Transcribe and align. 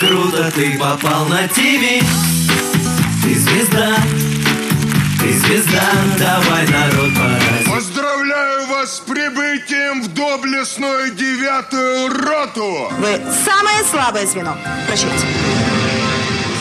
Круто 0.00 0.50
ты 0.54 0.78
попал 0.78 1.26
на 1.26 1.46
ТВ 1.46 2.02
Ты 3.22 3.34
звезда 3.34 3.96
Ты 5.20 5.32
звезда 5.34 5.82
Давай, 6.18 6.66
народ, 6.68 7.10
пора 7.14 7.76
Поздравляю 7.76 8.66
вас 8.68 8.96
с 8.96 9.00
прибытием 9.00 10.02
в 10.02 10.14
доблестную 10.14 11.10
девятую 11.14 12.08
роту! 12.08 12.90
Вы 12.98 13.20
самое 13.44 13.84
слабое 13.90 14.26
звено. 14.26 14.56
Прощайте. 14.86 15.26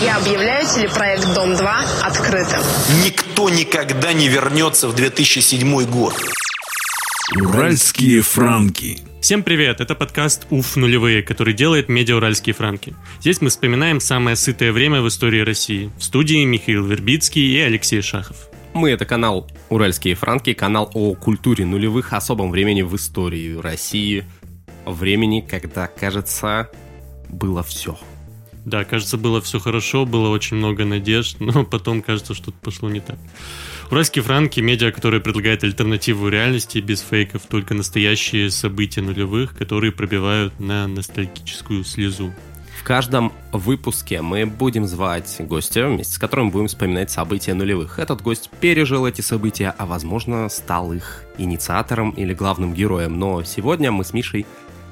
Я 0.01 0.17
объявляю 0.17 0.67
телепроект 0.67 1.25
«Дом-2» 1.33 1.69
открытым. 2.03 2.61
Никто 3.05 3.49
никогда 3.49 4.11
не 4.11 4.27
вернется 4.27 4.89
в 4.89 4.95
2007 4.95 5.85
год. 5.85 6.13
Уральские 7.35 8.21
франки. 8.23 9.01
Всем 9.21 9.43
привет, 9.43 9.81
это 9.81 9.93
подкаст 9.93 10.47
«Уф 10.49 10.75
нулевые», 10.75 11.21
который 11.21 11.53
делает 11.53 11.87
медиа 11.87 12.15
«Уральские 12.15 12.55
франки». 12.55 12.95
Здесь 13.19 13.39
мы 13.39 13.49
вспоминаем 13.49 13.99
самое 13.99 14.35
сытое 14.35 14.71
время 14.71 15.01
в 15.01 15.07
истории 15.07 15.41
России. 15.41 15.91
В 15.99 16.03
студии 16.03 16.43
Михаил 16.43 16.83
Вербицкий 16.83 17.55
и 17.55 17.59
Алексей 17.59 18.01
Шахов. 18.01 18.49
Мы— 18.73 18.89
это 18.91 19.05
канал 19.05 19.47
«Уральские 19.69 20.15
франки», 20.15 20.53
канал 20.53 20.89
о 20.95 21.13
культуре 21.13 21.67
нулевых, 21.67 22.13
особом 22.13 22.49
времени 22.49 22.81
в 22.81 22.95
истории 22.95 23.55
России. 23.57 24.25
Времени, 24.87 25.41
когда, 25.47 25.85
кажется, 25.85 26.71
было 27.29 27.61
все. 27.61 27.95
Да, 28.65 28.83
кажется, 28.83 29.17
было 29.17 29.41
все 29.41 29.59
хорошо, 29.59 30.05
было 30.05 30.29
очень 30.29 30.57
много 30.57 30.85
надежд, 30.85 31.37
но 31.39 31.65
потом 31.65 32.01
кажется, 32.01 32.33
что-то 32.33 32.57
пошло 32.61 32.89
не 32.89 32.99
так. 32.99 33.17
Уральские 33.91 34.23
франки– 34.23 34.59
медиа, 34.61 34.91
которое 34.91 35.19
предлагает 35.19 35.63
альтернативу 35.63 36.27
реальности 36.27 36.77
без 36.77 37.01
фейков, 37.01 37.43
только 37.49 37.73
настоящие 37.73 38.51
события 38.51 39.01
нулевых, 39.01 39.57
которые 39.57 39.91
пробивают 39.91 40.59
на 40.59 40.87
ностальгическую 40.87 41.83
слезу. 41.83 42.31
В 42.79 42.83
каждом 42.83 43.33
выпуске 43.51 44.21
мы 44.21 44.45
будем 44.45 44.85
звать 44.85 45.35
гостя, 45.39 45.87
вместе 45.87 46.13
с 46.13 46.17
которым 46.17 46.49
будем 46.49 46.67
вспоминать 46.67 47.11
события 47.11 47.53
нулевых. 47.53 47.99
Этот 47.99 48.21
гость 48.21 48.49
пережил 48.61 49.05
эти 49.05 49.21
события, 49.21 49.73
а 49.77 49.85
возможно 49.85 50.47
стал 50.49 50.93
их 50.93 51.23
инициатором 51.37 52.11
или 52.11 52.33
главным 52.33 52.73
героем. 52.73 53.19
Но 53.19 53.43
сегодня 53.43 53.91
мы 53.91 54.05
с 54.05 54.13
Мишей 54.13 54.45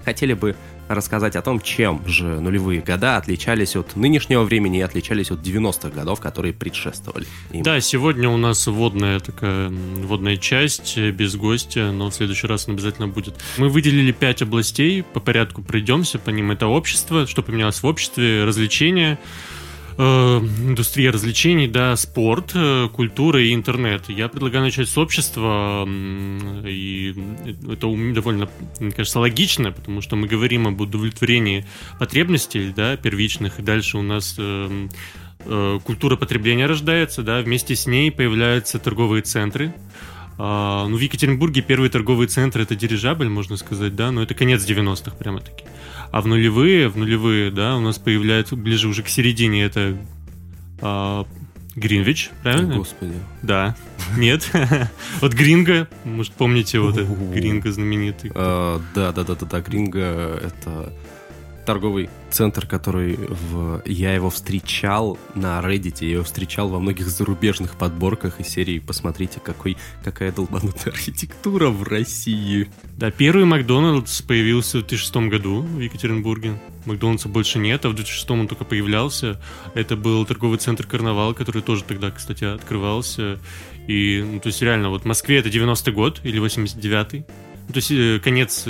хотели 0.04 0.34
бы 0.34 0.56
рассказать 0.88 1.36
о 1.36 1.42
том, 1.42 1.60
чем 1.60 2.02
же 2.08 2.40
нулевые 2.40 2.82
года 2.82 3.18
отличались 3.18 3.76
от 3.76 3.96
нынешнего 3.96 4.44
времени 4.44 4.80
и 4.80 4.82
отличались 4.82 5.32
от 5.32 5.40
90-х 5.40 5.90
годов, 5.90 6.20
которые 6.20 6.54
предшествовали. 6.54 7.26
им. 7.52 7.64
Да, 7.64 7.80
сегодня 7.82 8.30
у 8.30 8.38
нас 8.38 8.66
вводная 8.68 9.20
такая 9.20 9.68
м, 9.68 10.02
вводная 10.02 10.38
часть 10.38 10.98
э, 10.98 11.12
без 11.12 11.36
гостя, 11.36 11.92
но 11.92 12.10
в 12.10 12.14
следующий 12.16 12.48
раз 12.48 12.68
он 12.68 12.76
обязательно 12.76 13.08
будет. 13.08 13.36
Мы 13.58 13.70
выделили 13.70 14.12
пять 14.12 14.42
областей, 14.42 15.04
по 15.04 15.20
порядку 15.20 15.62
пройдемся 15.62 16.20
по 16.20 16.30
ним. 16.30 16.52
Это 16.52 16.68
общество, 16.68 17.28
что 17.28 17.44
поменялось 17.44 17.82
в 17.82 17.86
обществе, 17.86 18.44
развлечения, 18.46 19.20
э, 19.98 20.02
индустрия 20.02 21.12
развлечений, 21.12 21.68
да, 21.68 21.96
спорт, 21.96 22.52
э, 22.54 22.88
культура 22.94 23.42
и 23.42 23.54
интернет. 23.54 24.10
Я 24.10 24.28
предлагаю 24.28 24.64
начать 24.66 24.90
с 24.90 24.98
общества, 24.98 25.88
и 25.88 27.16
это 27.72 27.88
довольно, 28.14 28.50
мне 28.80 28.92
кажется, 28.92 29.20
логично, 29.20 29.72
потому 29.72 30.02
что 30.02 30.16
мы 30.16 30.28
говорим 30.28 30.68
об 30.68 30.80
удовлетворении 30.82 31.66
потребностей, 32.00 32.74
да, 32.76 32.98
первичных, 32.98 33.60
и 33.60 33.64
дальше 33.64 33.98
у 33.98 34.02
нас 34.02 34.36
э, 34.38 34.88
культура 35.84 36.16
потребления 36.16 36.66
рождается, 36.66 37.24
да, 37.24 37.42
вместе 37.42 37.76
с 37.76 37.88
ней 37.88 38.12
появляются 38.12 38.80
торговые 38.80 39.22
центры. 39.22 39.74
А, 40.40 40.88
ну, 40.88 40.98
в 40.98 41.00
Екатеринбурге 41.00 41.62
первый 41.62 41.90
торговый 41.90 42.28
центр 42.28 42.62
это 42.62 42.76
дирижабль, 42.76 43.28
можно 43.28 43.58
сказать, 43.58 43.96
да, 43.96 44.12
но 44.12 44.22
это 44.22 44.36
конец 44.36 44.64
90-х 44.64 45.16
прямо-таки. 45.18 45.64
А 46.12 46.22
в 46.22 46.28
нулевые, 46.28 46.88
в 46.90 46.98
нулевые, 46.98 47.52
да, 47.52 47.76
у 47.76 47.80
нас 47.82 47.98
появляется 47.98 48.56
ближе 48.56 48.88
уже 48.88 49.04
к 49.04 49.08
середине 49.10 49.64
это 49.64 49.98
а, 50.82 51.26
Гринвич, 51.76 52.32
правильно? 52.44 52.78
Господи. 52.78 53.14
Да. 53.44 53.76
Нет. 54.18 54.50
Вот 55.22 55.34
Гринго, 55.34 55.88
может, 56.04 56.34
помните, 56.34 56.80
вот 56.80 56.98
этот 56.98 57.18
Гринго 57.32 57.72
знаменитый. 57.72 58.32
Э, 58.34 58.80
Да, 58.96 59.12
да, 59.12 59.24
да, 59.24 59.36
да, 59.36 59.46
да, 59.46 59.62
Гринго 59.62 60.00
это 60.44 60.94
торговый 61.68 62.10
центр, 62.30 62.66
который 62.66 63.18
в... 63.18 63.84
я 63.86 64.14
его 64.14 64.30
встречал 64.30 65.20
на 65.36 65.60
Reddit, 65.60 65.98
я 66.00 66.14
его 66.14 66.24
встречал 66.24 66.70
во 66.70 66.80
многих 66.80 67.08
зарубежных 67.08 67.76
подборках 67.76 68.40
из 68.40 68.48
серии 68.48 68.80
«Посмотрите, 68.80 69.42
какой, 69.44 69.76
какая 70.02 70.32
долбанутая 70.32 70.94
архитектура 70.94 71.68
в 71.68 71.84
России». 71.84 72.70
Да, 72.96 73.12
первый 73.12 73.44
Макдональдс 73.44 74.22
появился 74.22 74.78
в 74.78 74.88
2006 74.88 75.16
году 75.30 75.62
в 75.62 75.80
Екатеринбурге. 75.82 76.58
Макдональдса 76.86 77.28
больше 77.28 77.60
нет, 77.60 77.84
а 77.84 77.90
в 77.90 77.96
2006 77.96 78.32
он 78.32 78.48
только 78.48 78.64
появлялся. 78.64 79.42
Это 79.76 79.98
был 79.98 80.26
торговый 80.26 80.60
центр 80.60 80.88
«Карнавал», 80.88 81.34
который 81.34 81.62
тоже 81.62 81.84
тогда, 81.84 82.12
кстати, 82.12 82.46
открывался. 82.46 83.42
И, 83.88 84.24
ну, 84.26 84.40
то 84.40 84.48
есть, 84.48 84.62
реально, 84.62 84.90
вот 84.90 85.02
в 85.02 85.06
Москве 85.06 85.40
это 85.40 85.50
90-й 85.50 85.92
год 85.92 86.22
или 86.24 86.42
89-й. 86.42 87.26
Ну, 87.68 87.74
то 87.74 87.78
есть, 87.78 87.92
э, 87.92 88.22
конец 88.24 88.64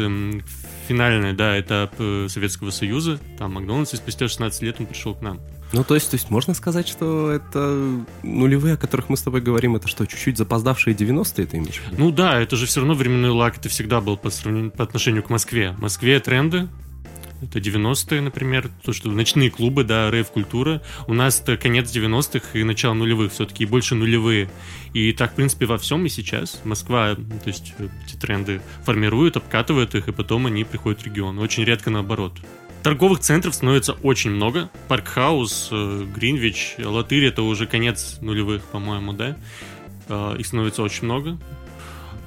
финальный, 0.87 1.33
да, 1.33 1.59
этап 1.59 1.93
э, 1.99 2.27
Советского 2.29 2.71
Союза. 2.71 3.19
Там 3.37 3.53
Макдональдс, 3.53 3.93
и 3.93 3.97
спустя 3.97 4.27
16 4.27 4.61
лет 4.61 4.77
он 4.79 4.85
пришел 4.85 5.13
к 5.15 5.21
нам. 5.21 5.39
Ну, 5.73 5.83
то 5.83 5.95
есть, 5.95 6.09
то 6.09 6.15
есть 6.15 6.29
можно 6.29 6.53
сказать, 6.53 6.87
что 6.87 7.29
это 7.29 8.05
нулевые, 8.23 8.75
о 8.75 8.77
которых 8.77 9.09
мы 9.09 9.17
с 9.17 9.21
тобой 9.21 9.41
говорим, 9.41 9.75
это 9.75 9.87
что, 9.87 10.05
чуть-чуть 10.05 10.37
запоздавшие 10.37 10.95
90-е 10.95 11.45
ты 11.45 11.57
имеешь 11.57 11.79
в 11.79 11.87
виду? 11.87 11.95
Ну 11.97 12.11
да, 12.11 12.39
это 12.39 12.55
же 12.55 12.65
все 12.65 12.79
равно 12.79 12.93
временной 12.93 13.31
лак, 13.31 13.57
это 13.57 13.67
всегда 13.67 13.99
был 13.99 14.15
по, 14.15 14.29
сравнению, 14.29 14.71
по 14.71 14.83
отношению 14.83 15.23
к 15.23 15.29
Москве. 15.29 15.73
В 15.73 15.81
Москве 15.81 16.19
тренды, 16.21 16.69
это 17.41 17.59
90-е, 17.59 18.21
например, 18.21 18.69
то, 18.83 18.93
что 18.93 19.09
ночные 19.09 19.49
клубы, 19.49 19.83
да, 19.83 20.09
рейв-культура. 20.09 20.81
У 21.07 21.13
нас 21.13 21.39
это 21.41 21.57
конец 21.57 21.95
90-х 21.95 22.57
и 22.57 22.63
начало 22.63 22.93
нулевых 22.93 23.31
все-таки, 23.31 23.65
больше 23.65 23.95
нулевые. 23.95 24.49
И 24.93 25.13
так, 25.13 25.33
в 25.33 25.35
принципе, 25.35 25.65
во 25.65 25.77
всем 25.77 26.05
и 26.05 26.09
сейчас. 26.09 26.61
Москва, 26.63 27.15
ну, 27.17 27.39
то 27.39 27.47
есть 27.47 27.73
э, 27.77 27.87
эти 28.05 28.15
тренды 28.15 28.61
формирует, 28.83 29.37
обкатывает 29.37 29.95
их, 29.95 30.07
и 30.07 30.11
потом 30.11 30.45
они 30.47 30.63
приходят 30.63 31.01
в 31.01 31.05
регион. 31.05 31.39
Очень 31.39 31.63
редко 31.63 31.89
наоборот. 31.89 32.33
Торговых 32.83 33.19
центров 33.19 33.53
становится 33.53 33.93
очень 33.93 34.31
много. 34.31 34.69
Park 34.87 35.20
House, 35.20 35.69
э, 35.71 36.05
Гринвич, 36.15 36.75
Алатырь 36.79 37.25
это 37.25 37.41
уже 37.43 37.67
конец 37.67 38.17
нулевых, 38.21 38.63
по-моему, 38.63 39.13
да? 39.13 39.37
Э, 40.09 40.35
Их 40.39 40.45
становится 40.45 40.83
очень 40.83 41.05
много. 41.05 41.37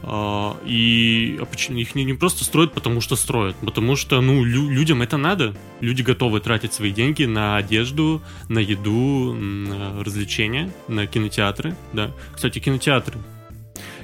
А, 0.03 0.57
И 0.65 1.39
их 1.71 1.95
не, 1.95 2.15
просто 2.15 2.45
строят, 2.45 2.73
потому 2.73 3.01
что 3.01 3.17
строят, 3.17 3.57
потому 3.57 3.97
что 3.97 4.21
ну 4.21 4.43
лю- 4.45 4.71
людям 4.71 5.03
это 5.03 5.17
надо. 5.19 5.55
Люди 5.81 6.03
готовы 6.03 6.41
тратить 6.41 6.73
свои 6.73 6.91
деньги 6.91 7.25
на 7.25 7.57
одежду, 7.57 8.23
на 8.49 8.61
еду, 8.61 9.35
на 9.35 10.03
развлечения, 10.03 10.73
на 10.89 11.07
кинотеатры. 11.07 11.77
Да, 11.93 12.13
кстати, 12.33 12.59
кинотеатры, 12.61 13.19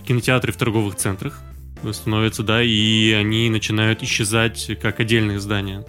кинотеатры 0.07 0.53
в 0.53 0.57
торговых 0.57 0.97
центрах 0.97 1.41
становятся, 1.93 2.43
да, 2.43 2.63
и 2.63 3.13
они 3.13 3.49
начинают 3.49 4.03
исчезать 4.03 4.71
как 4.81 5.01
отдельные 5.01 5.41
здания. 5.41 5.85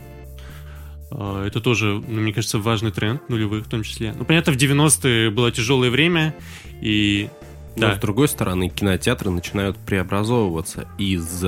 А, 1.12 1.46
Это 1.46 1.60
тоже, 1.62 2.02
ну, 2.08 2.22
мне 2.22 2.34
кажется, 2.34 2.60
важный 2.60 2.92
тренд 2.92 3.28
нулевых 3.30 3.66
в 3.66 3.70
том 3.70 3.84
числе. 3.84 4.14
Ну, 4.18 4.26
понятно, 4.26 4.54
в 4.54 4.58
90-е 4.58 5.30
было 5.32 5.52
тяжелое 5.52 5.90
время, 5.90 6.36
и 6.82 7.30
Но, 7.78 7.90
да. 7.90 7.96
с 7.96 8.00
другой 8.00 8.28
стороны, 8.28 8.70
кинотеатры 8.70 9.30
начинают 9.30 9.78
преобразовываться 9.78 10.88
из 10.98 11.46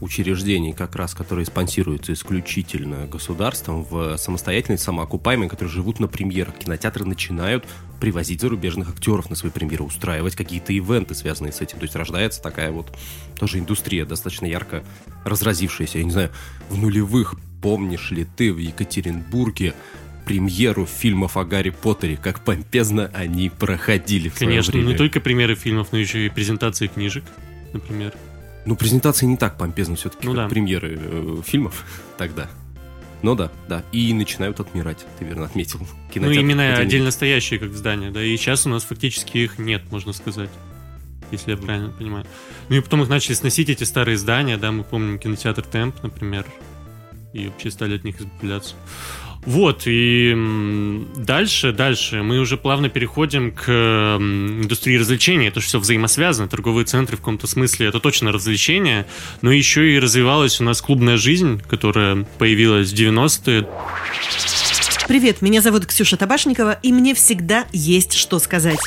учреждений, 0.00 0.72
как 0.72 0.96
раз, 0.96 1.14
которые 1.14 1.44
спонсируются 1.44 2.12
исключительно 2.12 3.06
государством, 3.06 3.84
в 3.84 4.16
самостоятельные, 4.16 4.78
самоокупаемые, 4.78 5.50
которые 5.50 5.72
живут 5.72 6.00
на 6.00 6.08
премьерах. 6.08 6.56
Кинотеатры 6.56 7.04
начинают 7.04 7.66
привозить 8.00 8.40
зарубежных 8.40 8.90
актеров 8.90 9.28
на 9.28 9.36
свои 9.36 9.50
премьеры, 9.50 9.84
устраивать 9.84 10.36
какие-то 10.36 10.72
ивенты, 10.72 11.14
связанные 11.14 11.52
с 11.52 11.60
этим. 11.60 11.78
То 11.78 11.84
есть 11.84 11.96
рождается 11.96 12.40
такая 12.40 12.70
вот 12.70 12.96
тоже 13.36 13.58
индустрия, 13.58 14.06
достаточно 14.06 14.46
ярко 14.46 14.84
разразившаяся. 15.24 15.98
Я 15.98 16.04
не 16.04 16.12
знаю, 16.12 16.30
в 16.70 16.78
нулевых 16.78 17.34
помнишь 17.60 18.10
ли 18.12 18.24
ты 18.24 18.52
в 18.52 18.58
Екатеринбурге 18.58 19.74
премьеру 20.28 20.84
фильмов 20.84 21.38
о 21.38 21.44
Гарри 21.46 21.70
Поттере, 21.70 22.18
как 22.18 22.40
помпезно 22.44 23.10
они 23.14 23.48
проходили 23.48 24.28
в 24.28 24.38
Конечно, 24.38 24.72
время. 24.72 24.88
не 24.88 24.94
только 24.94 25.20
примеры 25.20 25.54
фильмов, 25.54 25.88
но 25.90 25.96
еще 25.98 26.26
и 26.26 26.28
презентации 26.28 26.86
книжек, 26.86 27.24
например. 27.72 28.12
Ну, 28.66 28.76
презентации 28.76 29.24
не 29.24 29.38
так 29.38 29.56
помпезно 29.56 29.96
все-таки, 29.96 30.26
Ну 30.26 30.34
как 30.34 30.44
да. 30.44 30.48
премьеры 30.50 30.98
э, 31.00 31.36
фильмов 31.46 31.82
тогда. 32.18 32.50
Ну 33.22 33.34
да, 33.34 33.50
да. 33.70 33.82
И 33.90 34.12
начинают 34.12 34.60
отмирать, 34.60 35.04
ты 35.18 35.24
верно 35.24 35.46
отметил. 35.46 35.78
Ну, 35.80 35.86
Кинотеатры 36.12 36.40
именно 36.42 36.62
хотя 36.68 36.76
не- 36.82 36.82
отдельно 36.86 37.10
стоящие 37.10 37.58
как 37.58 37.72
здания, 37.72 38.10
да, 38.10 38.22
и 38.22 38.36
сейчас 38.36 38.66
у 38.66 38.68
нас 38.68 38.84
фактически 38.84 39.38
их 39.38 39.58
нет, 39.58 39.90
можно 39.90 40.12
сказать. 40.12 40.50
Если 41.30 41.52
я 41.52 41.56
правильно 41.56 41.88
понимаю. 41.88 42.26
Ну 42.68 42.76
и 42.76 42.80
потом 42.80 43.02
их 43.02 43.08
начали 43.08 43.32
сносить, 43.34 43.70
эти 43.70 43.84
старые 43.84 44.18
здания, 44.18 44.58
да, 44.58 44.72
мы 44.72 44.84
помним 44.84 45.18
кинотеатр 45.18 45.62
Темп, 45.62 46.02
например, 46.02 46.44
и 47.32 47.46
вообще 47.46 47.70
стали 47.70 47.96
от 47.96 48.04
них 48.04 48.20
избавляться. 48.20 48.74
Вот, 49.48 49.84
и 49.86 50.36
дальше, 51.16 51.72
дальше 51.72 52.22
мы 52.22 52.38
уже 52.38 52.58
плавно 52.58 52.90
переходим 52.90 53.52
к 53.52 53.66
индустрии 54.20 54.98
развлечений. 54.98 55.48
Это 55.48 55.60
же 55.60 55.66
все 55.68 55.78
взаимосвязано. 55.78 56.48
Торговые 56.48 56.84
центры 56.84 57.16
в 57.16 57.20
каком-то 57.20 57.46
смысле 57.46 57.86
это 57.86 57.98
точно 57.98 58.30
развлечения, 58.30 59.06
но 59.40 59.50
еще 59.50 59.94
и 59.94 59.98
развивалась 59.98 60.60
у 60.60 60.64
нас 60.64 60.82
клубная 60.82 61.16
жизнь, 61.16 61.62
которая 61.66 62.26
появилась 62.36 62.92
в 62.92 62.94
90-е. 62.94 63.66
Привет, 65.08 65.40
меня 65.40 65.62
зовут 65.62 65.86
Ксюша 65.86 66.18
Табашникова, 66.18 66.72
и 66.82 66.92
мне 66.92 67.14
всегда 67.14 67.64
есть 67.72 68.12
что 68.12 68.40
сказать. 68.40 68.78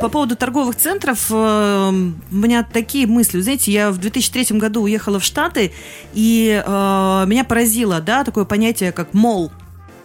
По 0.00 0.08
поводу 0.08 0.34
торговых 0.34 0.76
центров, 0.76 1.26
э, 1.30 1.34
у 1.34 2.34
меня 2.34 2.62
такие 2.62 3.06
мысли. 3.06 3.40
Знаете, 3.40 3.70
я 3.70 3.90
в 3.90 3.98
2003 3.98 4.58
году 4.58 4.82
уехала 4.82 5.20
в 5.20 5.24
Штаты, 5.24 5.72
и 6.14 6.62
э, 6.64 7.24
меня 7.26 7.44
поразило, 7.44 8.00
да, 8.00 8.24
такое 8.24 8.46
понятие, 8.46 8.92
как 8.92 9.12
мол. 9.12 9.52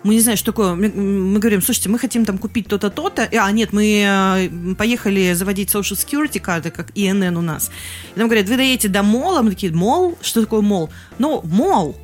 Мы 0.04 0.16
не 0.16 0.20
знаем, 0.20 0.38
что 0.38 0.52
такое. 0.52 0.76
Мы, 0.76 0.90
мы 0.90 1.40
говорим, 1.40 1.62
слушайте, 1.62 1.88
мы 1.88 1.98
хотим 1.98 2.26
там 2.26 2.38
купить 2.38 2.68
то-то, 2.68 2.90
то-то. 2.90 3.28
А, 3.40 3.52
нет, 3.52 3.72
мы 3.72 4.04
э, 4.06 4.76
поехали 4.76 5.34
заводить 5.34 5.74
social 5.74 5.96
security 5.96 6.40
карты, 6.42 6.72
как 6.72 6.92
ИНН 6.94 7.38
у 7.38 7.42
нас. 7.42 7.72
И 8.16 8.20
нам 8.20 8.28
говорят, 8.28 8.50
вы 8.50 8.58
доедете 8.58 8.90
до 8.90 9.02
мола. 9.02 9.42
Мы 9.44 9.52
такие, 9.52 9.72
мол? 9.72 10.18
Что 10.22 10.42
такое 10.42 10.62
мол? 10.62 10.90
Ну, 11.20 11.42
мол 11.46 11.96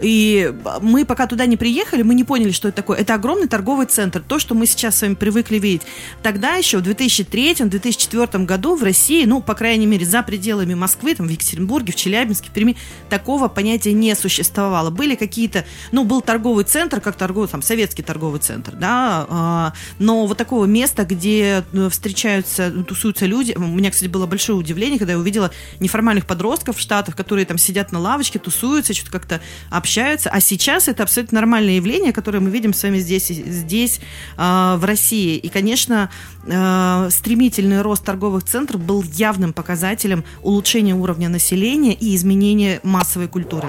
и 0.00 0.54
мы 0.80 1.04
пока 1.04 1.26
туда 1.26 1.46
не 1.46 1.56
приехали, 1.56 2.02
мы 2.02 2.14
не 2.14 2.24
поняли, 2.24 2.52
что 2.52 2.68
это 2.68 2.76
такое. 2.76 2.98
Это 2.98 3.14
огромный 3.14 3.48
торговый 3.48 3.86
центр, 3.86 4.22
то, 4.26 4.38
что 4.38 4.54
мы 4.54 4.66
сейчас 4.66 4.96
с 4.96 5.02
вами 5.02 5.14
привыкли 5.14 5.58
видеть. 5.58 5.82
Тогда 6.22 6.54
еще 6.54 6.78
в 6.78 6.82
2003-2004 6.82 8.44
году 8.44 8.76
в 8.76 8.82
России, 8.82 9.24
ну, 9.24 9.40
по 9.40 9.54
крайней 9.54 9.86
мере, 9.86 10.06
за 10.06 10.22
пределами 10.22 10.74
Москвы, 10.74 11.14
там, 11.14 11.26
в 11.26 11.30
Екатеринбурге, 11.30 11.92
в 11.92 11.96
Челябинске, 11.96 12.48
в 12.48 12.52
Перми, 12.52 12.76
такого 13.08 13.48
понятия 13.48 13.92
не 13.92 14.14
существовало. 14.14 14.90
Были 14.90 15.14
какие-то, 15.14 15.64
ну, 15.92 16.04
был 16.04 16.20
торговый 16.20 16.64
центр, 16.64 17.00
как 17.00 17.16
торговый, 17.16 17.48
там, 17.48 17.62
советский 17.62 18.02
торговый 18.02 18.40
центр, 18.40 18.72
да, 18.72 19.26
а, 19.28 19.72
но 19.98 20.26
вот 20.26 20.38
такого 20.38 20.66
места, 20.66 21.04
где 21.04 21.64
ну, 21.72 21.90
встречаются, 21.90 22.70
тусуются 22.70 23.26
люди, 23.26 23.54
у 23.56 23.60
меня, 23.60 23.90
кстати, 23.90 24.08
было 24.08 24.26
большое 24.26 24.58
удивление, 24.58 24.98
когда 24.98 25.14
я 25.14 25.18
увидела 25.18 25.50
неформальных 25.80 26.26
подростков 26.26 26.76
в 26.76 26.80
Штатах, 26.80 27.16
которые 27.16 27.46
там 27.46 27.58
сидят 27.58 27.92
на 27.92 27.98
лавочке, 27.98 28.38
тусуются, 28.38 28.94
что-то 28.94 29.10
как-то 29.10 29.40
общаются. 29.70 29.87
А 30.30 30.40
сейчас 30.40 30.88
это 30.88 31.02
абсолютно 31.02 31.36
нормальное 31.36 31.74
явление, 31.76 32.12
которое 32.12 32.40
мы 32.40 32.50
видим 32.50 32.72
с 32.72 32.82
вами 32.82 32.98
здесь, 32.98 33.28
здесь 33.28 34.00
э, 34.36 34.76
в 34.78 34.84
России. 34.84 35.36
И, 35.36 35.48
конечно, 35.48 36.10
э, 36.46 37.08
стремительный 37.10 37.82
рост 37.82 38.04
торговых 38.04 38.44
центров 38.44 38.80
был 38.80 39.02
явным 39.02 39.52
показателем 39.52 40.24
улучшения 40.42 40.94
уровня 40.94 41.28
населения 41.28 41.94
и 41.94 42.14
изменения 42.14 42.80
массовой 42.82 43.28
культуры. 43.28 43.68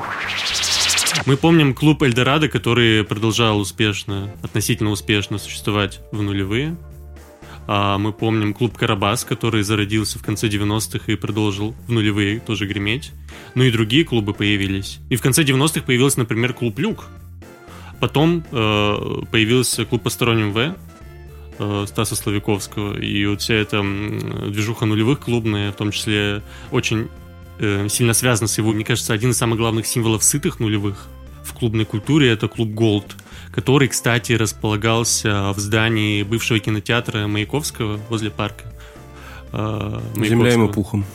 Мы 1.26 1.38
помним 1.38 1.74
клуб 1.74 2.04
Эльдорадо, 2.04 2.48
который 2.48 3.04
продолжал 3.04 3.60
успешно, 3.60 4.32
относительно 4.42 4.90
успешно 4.90 5.38
существовать 5.38 6.00
в 6.12 6.22
нулевые. 6.22 6.76
А, 7.72 8.00
мы 8.00 8.14
помним 8.14 8.56
клуб 8.56 8.76
«Карабас», 8.76 9.24
который 9.24 9.62
зародился 9.62 10.18
в 10.18 10.24
конце 10.24 10.48
90-х 10.48 11.12
и 11.12 11.16
продолжил 11.16 11.76
в 11.86 11.92
нулевые 11.92 12.40
тоже 12.40 12.66
греметь. 12.66 13.12
Ну 13.54 13.64
и 13.64 13.70
другие 13.70 14.06
клубы 14.06 14.34
появились. 14.34 14.98
И 15.12 15.16
в 15.16 15.22
конце 15.22 15.44
90-х 15.44 15.82
появился, 15.82 16.18
например, 16.18 16.54
клуб 16.54 16.80
«Люк». 16.80 17.06
Потом 18.00 18.44
э, 18.52 19.22
появился 19.32 19.86
клуб 19.86 20.02
«Посторонним 20.02 20.52
В», 20.52 20.76
э, 21.60 21.86
Стаса 21.88 22.16
Славиковского. 22.16 23.00
И 23.00 23.24
вот 23.28 23.42
вся 23.42 23.54
эта 23.54 23.84
движуха 23.84 24.88
нулевых 24.88 25.20
клубная, 25.20 25.72
в 25.72 25.76
том 25.76 25.92
числе, 25.92 26.42
очень 26.72 27.08
э, 27.60 27.88
сильно 27.88 28.14
связана 28.14 28.48
с 28.48 28.58
его, 28.58 28.72
мне 28.72 28.84
кажется, 28.84 29.14
один 29.14 29.30
из 29.30 29.38
самых 29.38 29.60
главных 29.60 29.86
символов 29.86 30.24
сытых 30.24 30.60
нулевых 30.60 31.06
в 31.44 31.54
клубной 31.54 31.86
культуре— 31.86 32.30
это 32.32 32.48
клуб 32.48 32.70
«Голд», 32.70 33.16
который, 33.52 33.88
кстати, 33.88 34.34
располагался 34.34 35.52
в 35.54 35.60
здании 35.60 36.24
бывшего 36.24 36.60
кинотеатра 36.60 37.28
Маяковского 37.28 38.00
возле 38.10 38.30
парка. 38.30 38.66
Э, 39.52 40.00
Земля 40.16 40.54
ему 40.54 40.70
пухом. 40.70 41.06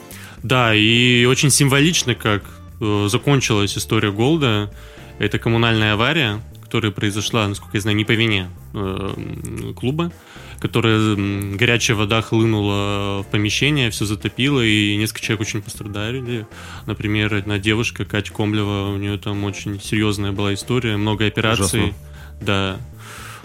Да, 0.43 0.75
и 0.75 1.25
очень 1.25 1.51
символично, 1.51 2.15
как 2.15 2.45
э, 2.81 3.07
закончилась 3.09 3.79
история 3.79 4.11
Голда. 4.11 4.71
Это 5.19 5.39
коммунальная 5.39 5.95
авария, 5.95 6.43
которая 6.63 6.91
произошла, 6.91 7.47
насколько 7.47 7.77
я 7.77 7.81
знаю, 7.81 7.97
не 7.97 8.05
по 8.05 8.13
вине 8.13 8.51
э, 8.75 9.73
клуба, 9.77 10.13
которая 10.59 11.15
горячая 11.57 11.97
вода 11.97 12.21
хлынула 12.21 13.23
в 13.23 13.27
помещение, 13.31 13.91
все 13.91 14.07
затопило, 14.07 14.61
и 14.61 14.97
несколько 14.97 15.23
человек 15.23 15.43
очень 15.43 15.63
пострадали. 15.63 16.47
Например, 16.87 17.33
одна 17.33 17.59
девушка, 17.59 18.05
Катя 18.05 18.33
Комлева, 18.33 18.93
у 18.93 18.97
нее 18.97 19.19
там 19.19 19.45
очень 19.45 19.81
серьезная 19.81 20.33
была 20.33 20.53
история, 20.53 20.97
много 20.97 21.27
операций. 21.27 21.81
Ужасно. 21.85 22.14
Да. 22.41 22.79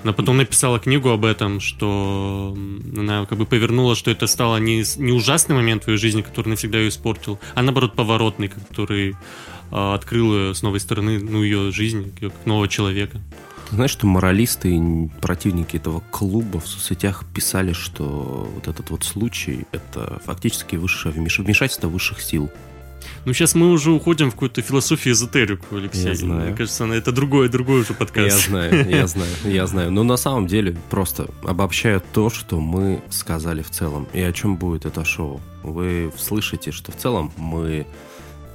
Она 0.03 0.13
потом 0.13 0.37
написала 0.37 0.79
книгу 0.79 1.09
об 1.09 1.25
этом, 1.25 1.59
что 1.59 2.55
она 2.95 3.25
как 3.25 3.37
бы 3.37 3.45
повернула, 3.45 3.95
что 3.95 4.11
это 4.11 4.27
стало 4.27 4.57
не, 4.57 4.83
не 4.97 5.11
ужасный 5.11 5.55
момент 5.55 5.85
в 5.85 5.87
ее 5.89 5.97
жизни, 5.97 6.21
который 6.21 6.49
навсегда 6.49 6.77
ее 6.77 6.89
испортил, 6.89 7.37
а 7.53 7.61
наоборот 7.61 7.95
поворотный, 7.95 8.47
который 8.47 9.11
э, 9.11 9.13
открыл 9.71 10.33
ее 10.33 10.55
с 10.55 10.61
новой 10.61 10.79
стороны, 10.79 11.19
ну, 11.19 11.43
ее 11.43 11.71
жизнь, 11.71 12.13
как 12.19 12.31
нового 12.45 12.69
человека. 12.69 13.19
Знаешь, 13.71 13.91
что 13.91 14.07
моралисты 14.07 14.75
и 14.75 15.07
противники 15.21 15.75
этого 15.75 16.01
клуба 16.09 16.59
в 16.59 16.67
соцсетях 16.67 17.23
писали, 17.35 17.73
что 17.73 18.49
вот 18.55 18.67
этот 18.67 18.89
вот 18.89 19.03
случай— 19.03 19.67
это 19.71 20.19
фактически 20.25 20.75
высшее 20.75 21.13
вмешательство 21.13 21.87
высших 21.87 22.21
сил. 22.21 22.49
Ну, 23.25 23.33
сейчас 23.33 23.55
мы 23.55 23.71
уже 23.71 23.91
уходим 23.91 24.29
в 24.29 24.33
какую-то 24.33 24.61
философию 24.61 25.13
эзотерику, 25.13 25.75
Алексей. 25.75 26.09
Я 26.09 26.15
знаю. 26.15 26.47
Мне 26.47 26.55
кажется, 26.55 26.85
это 26.85 27.11
другой, 27.11 27.49
другой 27.49 27.81
уже 27.81 27.93
подкаст. 27.93 28.31
Я 28.31 28.37
знаю, 28.37 28.89
я 28.89 29.07
знаю, 29.07 29.31
я 29.45 29.67
знаю. 29.67 29.91
Но 29.91 30.03
на 30.03 30.17
самом 30.17 30.47
деле 30.47 30.77
просто 30.89 31.27
обобщаю 31.43 32.01
то, 32.13 32.29
что 32.29 32.59
мы 32.59 33.01
сказали 33.09 33.61
в 33.61 33.69
целом. 33.69 34.07
И 34.13 34.21
о 34.21 34.31
чем 34.31 34.55
будет 34.55 34.85
это 34.85 35.05
шоу. 35.05 35.41
Вы 35.63 36.11
слышите, 36.17 36.71
что 36.71 36.91
в 36.91 36.95
целом 36.95 37.31
мы 37.37 37.85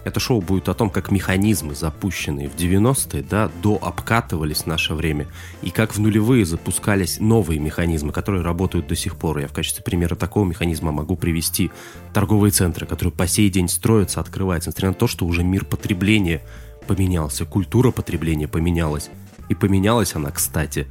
это 0.05 0.21
шоу 0.21 0.41
будет 0.41 0.69
о 0.69 0.75
том, 0.75 0.91
как 0.91 1.11
механизмы, 1.11 1.75
запущенные 1.75 2.49
в 2.49 2.57
90-е, 2.57 3.23
да, 3.23 3.51
до 3.63 3.79
обкатывались 3.81 4.63
в 4.63 4.67
наше 4.67 4.95
время, 4.95 5.27
и 5.63 5.71
как 5.71 5.95
в 5.95 6.01
нулевые 6.01 6.45
запускались 6.45 7.21
новые 7.21 7.59
механизмы, 7.59 8.13
которые 8.13 8.43
работают 8.43 8.87
до 8.87 8.97
сих 8.97 9.17
пор. 9.17 9.39
Я 9.39 9.49
в 9.49 9.53
качестве 9.53 9.83
примера 9.83 10.15
такого 10.15 10.45
механизма 10.45 10.93
могу 10.93 11.17
привести 11.17 11.71
торговые 12.13 12.53
центры, 12.53 12.87
которые 12.87 13.13
по 13.13 13.27
сей 13.27 13.49
день 13.51 13.69
строятся, 13.69 14.21
открываются, 14.21 14.71
несмотря 14.71 14.91
на 14.91 14.95
то, 14.95 15.07
что 15.07 15.27
уже 15.27 15.43
мир 15.43 15.65
потребления 15.65 16.43
поменялся, 16.87 17.47
культура 17.47 17.91
потребления 17.91 18.47
поменялась. 18.47 19.11
И 19.49 19.55
поменялась 19.55 20.15
она, 20.15 20.31
кстати, 20.31 20.87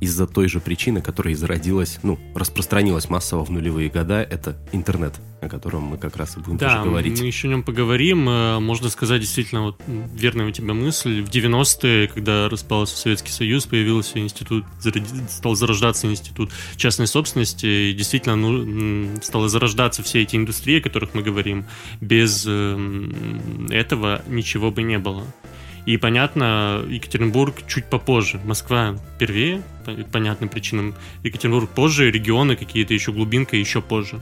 из-за 0.00 0.26
той 0.26 0.48
же 0.48 0.60
причины, 0.60 1.00
которая 1.00 1.34
и 1.34 1.36
зародилась, 1.36 1.98
ну, 2.02 2.18
распространилась 2.34 3.08
массово 3.08 3.44
в 3.44 3.50
нулевые 3.50 3.88
года, 3.88 4.22
это 4.22 4.56
интернет, 4.72 5.14
о 5.40 5.48
котором 5.48 5.84
мы 5.84 5.98
как 5.98 6.16
раз 6.16 6.36
и 6.36 6.40
будем 6.40 6.58
да, 6.58 6.76
тоже 6.76 6.88
говорить. 6.88 7.20
мы 7.20 7.26
еще 7.26 7.48
о 7.48 7.50
нем 7.50 7.62
поговорим. 7.62 8.28
Э, 8.28 8.58
можно 8.60 8.90
сказать, 8.90 9.20
действительно, 9.20 9.62
вот 9.62 9.80
верная 9.86 10.48
у 10.48 10.50
тебя 10.50 10.74
мысль. 10.74 11.22
В 11.22 11.30
90-е, 11.30 12.08
когда 12.08 12.48
распался 12.48 12.96
Советский 12.96 13.32
Союз, 13.32 13.66
появился 13.66 14.18
институт, 14.18 14.64
стал 15.28 15.54
зарождаться 15.54 16.06
институт 16.06 16.50
частной 16.76 17.06
собственности, 17.06 17.66
и 17.66 17.94
действительно 17.94 18.36
ну, 18.36 19.16
стало 19.22 19.48
зарождаться 19.48 20.02
все 20.02 20.22
эти 20.22 20.36
индустрии, 20.36 20.78
о 20.78 20.82
которых 20.82 21.14
мы 21.14 21.22
говорим. 21.22 21.66
Без 22.00 22.44
эм, 22.46 23.66
этого 23.70 24.22
ничего 24.28 24.70
бы 24.70 24.82
не 24.82 24.98
было. 24.98 25.24
И, 25.86 25.96
понятно, 25.96 26.84
Екатеринбург 26.88 27.62
чуть 27.68 27.86
попозже. 27.86 28.40
Москва 28.44 28.96
первее, 29.18 29.62
по 29.84 29.92
понятным 29.92 30.48
причинам. 30.48 30.96
Екатеринбург 31.22 31.70
позже, 31.70 32.10
регионы 32.10 32.56
какие-то 32.56 32.92
еще 32.92 33.12
глубинка 33.12 33.56
еще 33.56 33.80
позже. 33.80 34.20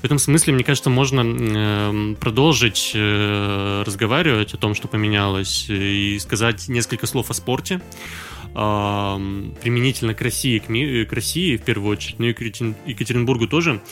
В 0.00 0.04
этом 0.04 0.18
смысле, 0.18 0.54
мне 0.54 0.64
кажется, 0.64 0.88
можно 0.88 1.22
э, 1.24 2.14
продолжить 2.18 2.92
э, 2.94 3.82
разговаривать 3.86 4.54
о 4.54 4.56
том, 4.56 4.74
что 4.74 4.88
поменялось, 4.88 5.66
и 5.68 6.18
сказать 6.20 6.68
несколько 6.68 7.06
слов 7.06 7.30
о 7.30 7.34
спорте. 7.34 7.82
Э, 8.54 9.16
применительно 9.62 10.14
к 10.14 10.22
России, 10.22 10.58
к, 10.58 10.68
ми- 10.68 11.04
к 11.04 11.12
России 11.12 11.56
в 11.56 11.62
первую 11.62 11.92
очередь, 11.92 12.18
но 12.18 12.26
и 12.26 12.32
к 12.32 12.40
Екатеринбургу 12.40 13.46
тоже. 13.46 13.82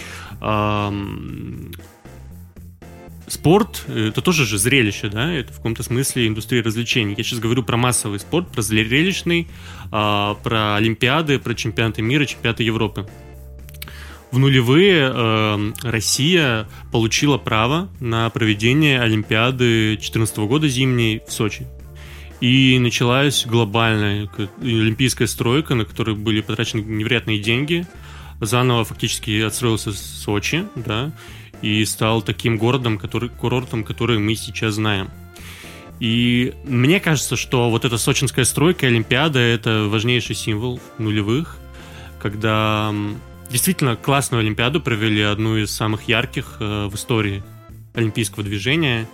Спорт 3.32 3.84
э, 3.88 4.08
это 4.08 4.20
тоже 4.20 4.44
же 4.44 4.58
зрелище, 4.58 5.08
да, 5.08 5.32
это 5.32 5.54
в 5.54 5.56
каком-то 5.56 5.82
смысле 5.82 6.28
индустрия 6.28 6.62
развлечений. 6.62 7.14
Я 7.16 7.24
сейчас 7.24 7.38
говорю 7.38 7.62
про 7.62 7.78
массовый 7.78 8.20
спорт, 8.20 8.52
про 8.52 8.60
зрелищный, 8.60 9.48
а, 9.90 10.34
про 10.34 10.76
Олимпиады, 10.76 11.38
про 11.38 11.54
чемпионаты 11.54 12.02
мира, 12.02 12.26
чемпионаты 12.26 12.62
Европы. 12.62 13.08
В 14.32 14.38
нулевые 14.38 15.10
э, 15.10 15.72
Россия 15.82 16.68
получила 16.92 17.38
право 17.38 17.88
на 18.00 18.28
проведение 18.28 19.00
Олимпиады 19.00 19.94
2014 19.96 20.36
года 20.40 20.68
зимней 20.68 21.22
в 21.26 21.32
Сочи. 21.32 21.66
И 22.42 22.78
началась 22.78 23.46
глобальная 23.46 24.28
олимпийская 24.60 25.26
стройка, 25.26 25.74
на 25.74 25.86
которой 25.86 26.16
были 26.16 26.42
потрачены 26.42 26.82
невероятные 26.82 27.38
деньги. 27.38 27.86
Заново 28.42 28.84
фактически 28.84 29.40
отстроился 29.40 29.94
Сочи, 29.94 30.66
да, 30.74 31.14
и 31.62 31.84
стал 31.84 32.22
таким 32.22 32.58
городом, 32.58 32.98
который, 32.98 33.30
курортом, 33.30 33.84
который 33.84 34.18
мы 34.18 34.34
сейчас 34.34 34.74
знаем. 34.74 35.10
И 36.00 36.52
мне 36.64 36.98
кажется, 36.98 37.36
что 37.36 37.70
вот 37.70 37.84
эта 37.84 37.96
сочинская 37.96 38.44
стройка, 38.44 38.88
Олимпиада, 38.88 39.38
это 39.38 39.86
важнейший 39.88 40.34
символ 40.34 40.80
нулевых, 40.98 41.58
когда 42.20 42.92
действительно 43.50 43.94
классную 43.94 44.40
Олимпиаду 44.40 44.80
провели, 44.80 45.22
одну 45.22 45.56
из 45.56 45.70
самых 45.70 46.08
ярких 46.08 46.56
э, 46.58 46.86
в 46.86 46.94
истории 46.96 47.44
олимпийского 47.94 48.42
движения, 48.42 49.06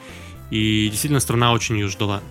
и 0.50 0.88
действительно 0.88 1.20
страна 1.20 1.52
очень 1.52 1.76
ее 1.76 1.88
ждала. 1.88 2.22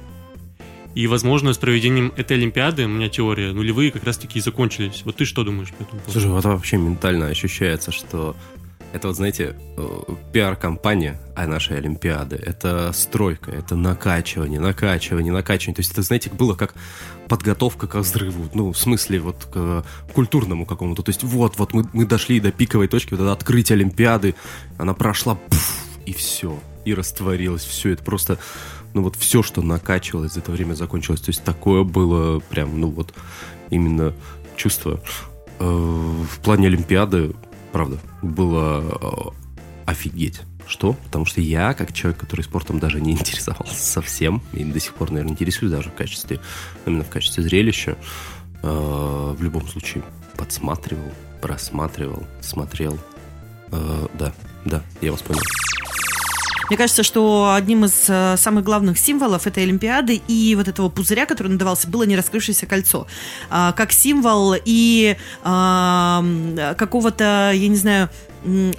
И, 0.96 1.06
возможно, 1.06 1.54
с 1.54 1.60
проведением 1.60 2.12
этой 2.18 2.38
Олимпиады, 2.38 2.86
у 2.86 2.88
меня 2.88 3.10
теория, 3.10 3.54
нулевые 3.54 3.92
как 3.92 4.04
раз-таки 4.06 4.40
и 4.40 4.42
закончились. 4.42 5.04
Вот 5.06 5.18
ты 5.18 5.26
что 5.26 5.44
думаешь 5.44 5.70
по 5.70 5.84
этому 5.84 6.00
поводу? 6.00 6.12
Слушай, 6.12 6.32
вот 6.32 6.44
вообще 6.46 6.78
ментально 6.78 7.28
ощущается, 7.28 7.92
что 7.92 8.36
это 8.98 9.08
вот, 9.08 9.16
знаете, 9.16 9.56
э, 9.77 10.00
пиар-компания 10.34 11.20
а 11.36 11.48
нашей 11.48 11.77
Олимпиады. 11.77 12.36
Это 12.36 12.92
стройка, 12.94 13.51
это 13.51 13.75
накачивание, 13.75 14.60
накачивание, 14.60 15.32
накачивание. 15.32 15.75
То 15.75 15.80
есть 15.80 15.92
это, 15.92 16.01
знаете, 16.01 16.30
было 16.30 16.56
как 16.56 16.74
подготовка 17.27 17.88
к 17.88 17.96
взрыву. 17.96 18.50
Ну, 18.54 18.72
в 18.72 18.77
смысле, 18.77 19.20
вот 19.20 19.48
к 19.51 19.86
культурному 20.13 20.66
какому-то. 20.66 21.04
То 21.04 21.10
есть 21.10 21.24
вот, 21.24 21.58
вот 21.58 21.74
мы, 21.74 21.88
мы 21.94 22.06
дошли 22.06 22.39
до 22.39 22.51
пиковой 22.51 22.88
точки, 22.88 23.12
вот 23.12 23.22
это 23.22 23.32
открытие 23.32 23.75
Олимпиады. 23.75 24.36
Она 24.77 24.94
прошла, 24.94 25.36
пуф, 25.36 25.86
и 26.06 26.13
все. 26.13 26.60
И 26.86 26.94
растворилось. 26.94 27.63
Все 27.63 27.92
это 27.92 28.04
просто 28.04 28.38
ну 28.94 29.04
вот 29.04 29.16
все, 29.16 29.44
что 29.44 29.62
накачивалось 29.62 30.34
за 30.34 30.39
это 30.39 30.51
время, 30.51 30.74
закончилось. 30.74 31.22
То 31.22 31.30
есть 31.30 31.44
такое 31.44 31.84
было 31.84 32.39
прям, 32.39 32.80
ну 32.80 32.89
вот 32.89 33.13
именно 33.70 34.13
чувство. 34.56 35.00
Э, 35.60 35.66
в 35.66 36.39
плане 36.39 36.68
Олимпиады, 36.68 37.34
правда, 37.77 38.00
было 38.24 39.34
э, 39.86 39.91
офигеть. 39.91 40.41
Что? 40.67 40.93
Потому 40.93 41.25
что 41.25 41.41
я, 41.41 41.75
как 41.75 41.93
человек, 41.93 42.19
который 42.19 42.41
спортом 42.41 42.79
даже 42.79 43.00
не 43.00 43.12
интересовался 43.19 43.75
совсем, 43.75 44.41
и 44.51 44.63
до 44.63 44.79
сих 44.79 44.96
пор, 44.96 45.12
наверное, 45.12 45.34
интересуюсь 45.34 45.72
даже 45.72 45.91
в 45.91 45.93
качестве, 45.93 46.39
именно 46.88 47.03
в 47.03 47.10
качестве 47.10 47.43
зрелища, 47.43 47.96
э, 48.63 49.36
в 49.38 49.43
любом 49.43 49.67
случае 49.67 50.03
подсматривал, 50.38 51.12
просматривал, 51.39 52.24
смотрел. 52.41 52.98
Э, 53.72 54.07
да, 54.17 54.34
да, 54.65 54.81
я 55.01 55.12
вас 55.12 55.22
понял. 55.22 55.43
Мне 56.70 56.78
кажется, 56.78 57.04
что 57.04 57.54
одним 57.54 57.86
из 57.86 58.10
э, 58.10 58.36
самых 58.38 58.64
главных 58.64 58.98
символов 58.98 59.48
этой 59.48 59.64
Олимпиады 59.64 60.22
и 60.28 60.56
вот 60.56 60.68
этого 60.68 60.90
пузыря, 60.90 61.26
который 61.26 61.48
надавался, 61.48 61.88
было 61.88 62.04
не 62.04 62.18
раскрывшееся 62.18 62.66
кольцо. 62.66 63.08
А, 63.50 63.72
как 63.72 63.92
символ 63.92 64.56
и 64.66 65.16
какого-то, 65.44 67.52
я 67.54 67.68
не 67.68 67.76
знаю, 67.76 68.10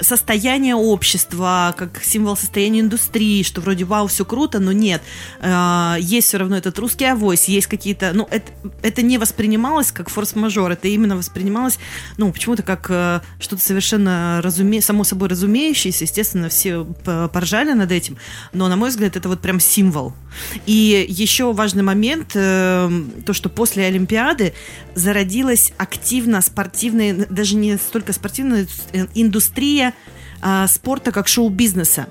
состояние 0.00 0.74
общества, 0.74 1.74
как 1.76 2.02
символ 2.02 2.36
состояния 2.36 2.80
индустрии, 2.80 3.42
что 3.42 3.60
вроде 3.60 3.84
вау, 3.84 4.06
все 4.06 4.24
круто, 4.24 4.58
но 4.58 4.72
нет. 4.72 5.02
Э, 5.40 5.96
есть 6.00 6.28
все 6.28 6.38
равно 6.38 6.56
этот 6.56 6.78
русский 6.78 7.04
авось, 7.04 7.48
есть 7.48 7.66
какие-то... 7.66 8.12
Ну, 8.14 8.26
это, 8.30 8.50
это 8.82 9.02
не 9.02 9.18
воспринималось 9.18 9.92
как 9.92 10.08
форс-мажор, 10.08 10.72
это 10.72 10.88
именно 10.88 11.16
воспринималось, 11.16 11.78
ну, 12.16 12.32
почему-то 12.32 12.62
как 12.62 12.86
э, 12.88 13.20
что-то 13.40 13.62
совершенно 13.62 14.40
разуме... 14.42 14.80
само 14.80 15.04
собой 15.04 15.28
разумеющееся. 15.28 16.04
Естественно, 16.04 16.48
все 16.48 16.84
поржали 17.32 17.72
над 17.72 17.92
этим, 17.92 18.16
но, 18.52 18.68
на 18.68 18.76
мой 18.76 18.90
взгляд, 18.90 19.16
это 19.16 19.28
вот 19.28 19.40
прям 19.40 19.60
символ. 19.60 20.14
И 20.66 21.06
еще 21.08 21.52
важный 21.52 21.82
момент, 21.82 22.32
э, 22.34 22.90
то, 23.26 23.32
что 23.32 23.48
после 23.48 23.86
Олимпиады 23.86 24.54
зародилась 24.94 25.72
активно 25.78 26.40
спортивная, 26.40 27.26
даже 27.28 27.56
не 27.56 27.76
столько 27.76 28.12
спортивная 28.12 28.66
индустрия, 29.14 29.47
индустрия 29.48 29.94
э, 30.42 30.66
спорта 30.68 31.12
как 31.12 31.28
шоу-бизнеса, 31.28 32.08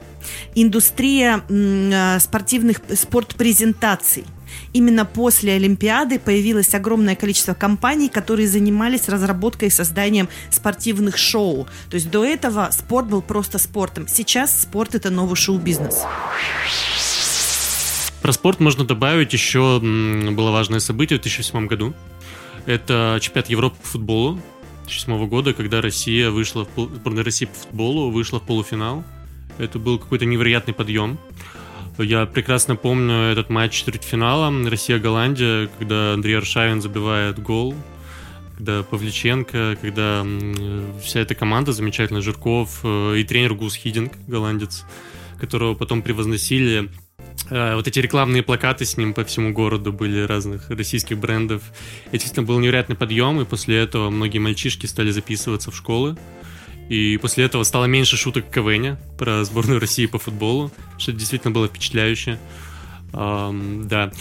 индустрия 0.56 1.44
э, 1.50 2.20
спортивных 2.20 2.82
спортпрезентаций. 2.96 4.25
Именно 4.74 5.06
после 5.06 5.53
Олимпиады 5.53 6.20
появилось 6.20 6.74
огромное 6.74 7.15
количество 7.15 7.53
компаний, 7.53 8.10
которые 8.10 8.48
занимались 8.48 9.08
разработкой 9.10 9.67
и 9.67 9.72
созданием 9.72 10.29
спортивных 10.50 11.17
шоу. 11.17 11.67
То 11.89 11.96
есть 11.96 12.10
до 12.10 12.25
этого 12.25 12.70
спорт 12.72 13.08
был 13.08 13.22
просто 13.22 13.60
спортом. 13.60 14.08
Сейчас 14.08 14.62
спорт 14.62 14.96
это 14.96 15.10
новый 15.10 15.36
шоу-бизнес. 15.36 16.03
Про 18.22 18.34
спорт 18.34 18.60
можно 18.60 18.84
добавить 18.84 19.32
еще 19.34 19.79
было 19.79 20.51
важное 20.51 20.79
событие 20.79 21.20
в 21.20 21.22
2007 21.22 21.67
году. 21.67 21.94
Это 22.65 23.20
чемпионат 23.22 23.50
Европы 23.50 23.77
по 23.82 23.88
футболу, 23.88 24.41
2007 24.88 25.27
года, 25.27 25.53
когда 25.53 25.82
Россия 25.82 26.32
вышла, 26.32 26.65
в, 26.75 26.96
сборная 26.96 27.24
России 27.24 27.46
по 27.46 27.53
футболу 27.53 28.10
вышла 28.10 28.39
в 28.39 28.44
полуфинал. 28.44 29.03
Это 29.58 29.79
был 29.79 30.00
какой-то 30.00 30.25
невероятный 30.25 30.74
подъем. 30.74 31.20
Я 31.98 32.25
прекрасно 32.25 32.75
помню 32.75 33.13
этот 33.32 33.50
матч 33.50 33.74
четвертьфинала 33.74 34.51
Россия-Голландия, 34.70 35.70
когда 35.79 36.13
Андрей 36.13 36.38
Аршавин 36.38 36.82
забивает 36.82 37.39
гол, 37.39 37.75
когда 38.56 38.84
Павличенко, 38.84 39.77
когда 39.82 40.25
вся 41.01 41.20
эта 41.20 41.36
команда 41.36 41.74
замечательная, 41.74 42.22
Жирков 42.22 42.79
э, 42.84 43.17
и 43.17 43.24
тренер 43.24 43.56
Гус 43.56 43.75
Хидинг, 43.75 44.13
голландец, 44.27 44.86
которого 45.39 45.74
потом 45.74 46.01
превозносили 46.01 46.89
вот 47.50 47.88
эти 47.88 48.00
рекламные 48.00 48.44
плакаты 48.44 48.84
с 48.84 48.98
ним 48.98 49.13
по 49.13 49.24
всему 49.24 49.53
городу 49.53 49.94
были 49.94 50.22
разных 50.22 50.70
российских 50.70 51.17
брендов. 51.17 51.62
И 52.08 52.12
действительно 52.12 52.46
был 52.46 52.60
невероятный 52.60 52.96
подъем, 52.96 53.39
и 53.39 53.46
после 53.46 53.77
этого 53.77 54.10
многие 54.10 54.39
мальчишки 54.39 54.86
стали 54.86 55.12
записываться 55.12 55.72
в 55.72 55.75
школы. 55.75 56.17
И 56.89 57.17
после 57.17 57.46
этого 57.46 57.63
стало 57.63 57.86
меньше 57.86 58.15
шуток 58.17 58.50
КВН 58.50 58.98
про 59.17 59.44
сборную 59.44 59.79
России 59.79 60.06
по 60.06 60.20
футболу, 60.20 60.72
что 60.98 61.12
действительно 61.12 61.53
было 61.53 61.67
впечатляюще. 61.67 62.39
Um, 63.12 63.86
да. 63.86 64.12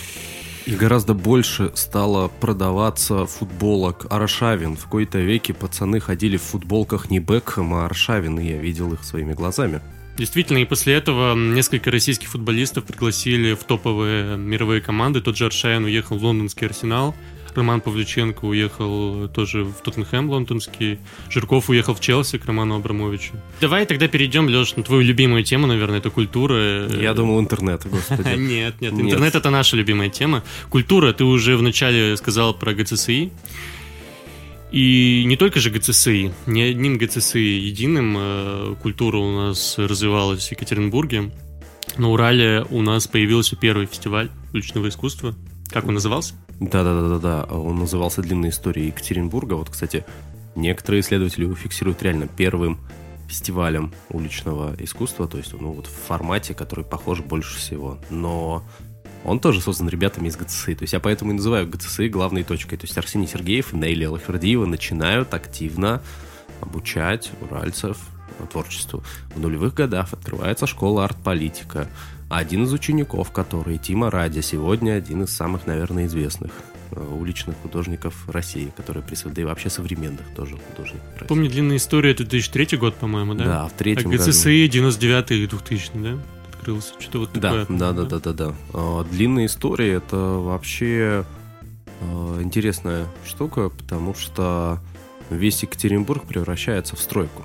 И 0.67 0.73
гораздо 0.73 1.15
больше 1.15 1.71
стало 1.75 2.27
продаваться 2.27 3.25
футболок 3.27 4.07
Аршавин. 4.11 4.77
В 4.77 4.85
какой-то 4.85 5.19
веке 5.19 5.55
пацаны 5.55 6.01
ходили 6.01 6.37
в 6.37 6.43
футболках 6.43 7.09
не 7.09 7.21
Бекхэм, 7.21 7.73
а 7.75 7.85
Аршавин, 7.85 8.41
и 8.41 8.49
я 8.49 8.59
видел 8.59 8.93
их 8.93 9.05
своими 9.05 9.33
глазами. 9.33 9.81
Действительно, 10.17 10.59
и 10.59 10.65
после 10.65 10.95
этого 10.95 11.35
несколько 11.35 11.91
российских 11.91 12.29
футболистов 12.29 12.85
пригласили 12.85 13.55
в 13.55 13.65
топовые 13.65 14.37
мировые 14.37 14.81
команды. 14.81 15.21
Тот 15.21 15.37
же 15.37 15.47
Аршаян 15.47 15.85
уехал 15.85 16.17
в 16.17 16.25
лондонский 16.25 16.67
Арсенал, 16.67 17.15
Роман 17.57 17.81
Павлюченко 17.81 18.45
уехал 18.45 19.29
тоже 19.29 19.65
в 19.65 19.75
Тоттенхэм 19.83 20.29
лондонский, 20.31 20.99
Жирков 21.31 21.71
уехал 21.71 21.95
в 21.95 22.01
Челси 22.01 22.39
к 22.39 22.45
Роману 22.45 22.77
Абрамовичу. 22.77 23.33
Давай 23.61 23.87
тогда 23.87 24.09
перейдем, 24.09 24.47
Леш, 24.47 24.77
на 24.77 24.83
твою 24.83 25.03
любимую 25.03 25.43
тему, 25.43 25.67
наверное, 25.67 25.99
это 25.99 26.11
культура. 26.11 26.87
Я 26.89 27.15
думал 27.15 27.41
интернет, 27.41 27.87
господи. 27.87 28.37
Нет, 28.37 28.81
нет, 28.81 28.93
интернет 28.93 29.35
это 29.35 29.51
наша 29.51 29.77
любимая 29.77 30.09
тема. 30.09 30.43
Культура, 30.69 31.13
ты 31.13 31.25
уже 31.25 31.57
вначале 31.57 32.17
сказал 32.17 32.55
про 32.55 32.75
ГЦСИ. 32.75 33.33
И 34.73 35.25
не 35.27 35.37
только 35.37 35.61
же 35.61 35.71
ГЦСИ, 35.71 36.33
не 36.47 36.63
одним 36.63 36.99
ГЦСИ 36.99 37.39
единым 37.39 38.17
э, 38.19 38.75
культура 38.83 39.19
у 39.19 39.31
нас 39.31 39.79
развивалась 39.79 40.49
в 40.49 40.53
Екатеринбурге. 40.53 41.31
На 41.97 42.11
Урале 42.11 42.67
у 42.71 42.83
нас 42.83 43.07
появился 43.07 43.57
первый 43.57 43.87
фестиваль 43.87 44.31
уличного 44.53 44.89
искусства. 44.89 45.35
Как 45.71 45.87
он 45.87 45.95
назывался? 45.95 46.35
Да-да-да-да, 46.61 47.45
он 47.45 47.79
назывался 47.79 48.23
«Длинная 48.23 48.51
история 48.51 48.87
Екатеринбурга». 48.87 49.55
Вот, 49.55 49.71
кстати, 49.71 50.05
некоторые 50.55 51.01
исследователи 51.01 51.45
его 51.45 51.55
фиксируют 51.55 52.03
реально 52.03 52.29
первым 52.29 52.79
фестивалем 53.29 53.93
уличного 54.09 54.75
искусства, 54.79 55.27
то 55.27 55.37
есть 55.39 55.53
ну, 55.53 55.73
вот 55.73 55.87
в 55.87 56.07
формате, 56.07 56.55
который 56.55 56.85
похож 56.85 57.21
больше 57.21 57.59
всего. 57.59 57.99
Но 58.09 58.65
он 59.25 59.41
тоже 59.41 59.61
создан 59.61 59.89
ребятами 59.89 60.29
из 60.29 60.37
ГЦСИ. 60.37 60.75
То 60.75 60.83
есть 60.85 60.93
я 60.93 61.01
поэтому 61.01 61.33
и 61.33 61.35
называю 61.35 61.67
ГЦСИ 61.67 62.09
главной 62.09 62.45
точкой. 62.45 62.77
То 62.77 62.85
есть 62.85 62.97
Арсений 62.97 63.27
Сергеев 63.27 63.75
и 63.75 63.77
Нейли 63.77 64.05
Алахвердиева 64.05 64.67
начинают 64.67 65.35
активно 65.35 66.01
обучать 66.61 67.31
уральцев 67.41 67.99
творчеству. 68.51 69.03
В 69.35 69.41
нулевых 69.41 69.75
годах 69.75 70.13
открывается 70.13 70.67
школа 70.67 71.05
арт-политика. 71.05 71.89
Один 72.29 72.65
из 72.65 72.73
учеников, 72.73 73.31
который 73.31 73.79
Тима 73.79 74.11
Ради, 74.11 74.41
сегодня 74.41 74.93
один 74.93 75.23
из 75.23 75.31
самых, 75.31 75.67
наверное, 75.67 76.07
известных 76.07 76.51
э, 76.91 77.01
уличных 77.01 77.57
художников 77.63 78.29
России, 78.29 78.73
которые 78.77 79.03
присутствуют, 79.03 79.37
да 79.37 79.43
и 79.43 79.45
вообще 79.45 79.71
современных 79.71 80.27
тоже 80.35 80.57
художников 80.57 81.07
России. 81.15 81.29
Помню, 81.29 81.49
длинная 81.49 81.77
история, 81.77 82.11
это 82.11 82.25
2003 82.25 82.79
год, 82.79 82.97
по-моему, 82.97 83.35
да? 83.35 83.45
Да, 83.45 83.67
в 83.69 83.73
третьем 83.73 84.11
а 84.11 84.17
ГЦСИ 84.17 84.67
99 84.67 85.31
и 85.31 85.47
2000, 85.47 85.91
да? 85.95 86.19
Открылся. 86.67 86.95
Что-то 86.99 87.19
вот 87.21 87.31
да, 87.35 87.41
такое. 87.41 87.79
Да, 87.79 87.93
да, 87.93 88.05
да, 88.05 88.19
да, 88.19 88.33
да. 88.33 88.55
А, 88.73 89.05
длинные 89.05 89.47
истории 89.47 89.91
это 89.91 90.17
вообще 90.17 91.25
а, 92.01 92.43
интересная 92.43 93.07
штука, 93.25 93.71
потому 93.71 94.15
что 94.15 94.81
весь 95.31 95.63
Екатеринбург 95.63 96.25
превращается 96.25 96.97
в 96.97 97.01
стройку. 97.01 97.43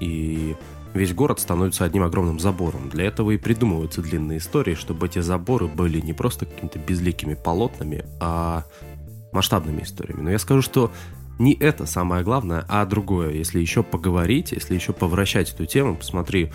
И 0.00 0.54
весь 0.94 1.12
город 1.12 1.40
становится 1.40 1.84
одним 1.84 2.04
огромным 2.04 2.38
забором. 2.38 2.88
Для 2.90 3.06
этого 3.06 3.32
и 3.32 3.38
придумываются 3.38 4.02
длинные 4.02 4.38
истории, 4.38 4.74
чтобы 4.74 5.06
эти 5.06 5.18
заборы 5.18 5.66
были 5.66 6.00
не 6.00 6.12
просто 6.12 6.46
какими-то 6.46 6.78
безликими 6.78 7.34
полотнами, 7.34 8.04
а 8.20 8.64
масштабными 9.32 9.82
историями. 9.82 10.22
Но 10.22 10.30
я 10.30 10.38
скажу, 10.38 10.62
что 10.62 10.92
не 11.38 11.54
это 11.54 11.86
самое 11.86 12.22
главное, 12.22 12.64
а 12.68 12.86
другое. 12.86 13.32
Если 13.32 13.60
еще 13.60 13.82
поговорить, 13.82 14.52
если 14.52 14.74
еще 14.74 14.92
повращать 14.92 15.52
эту 15.52 15.66
тему, 15.66 15.96
посмотри, 15.96 16.50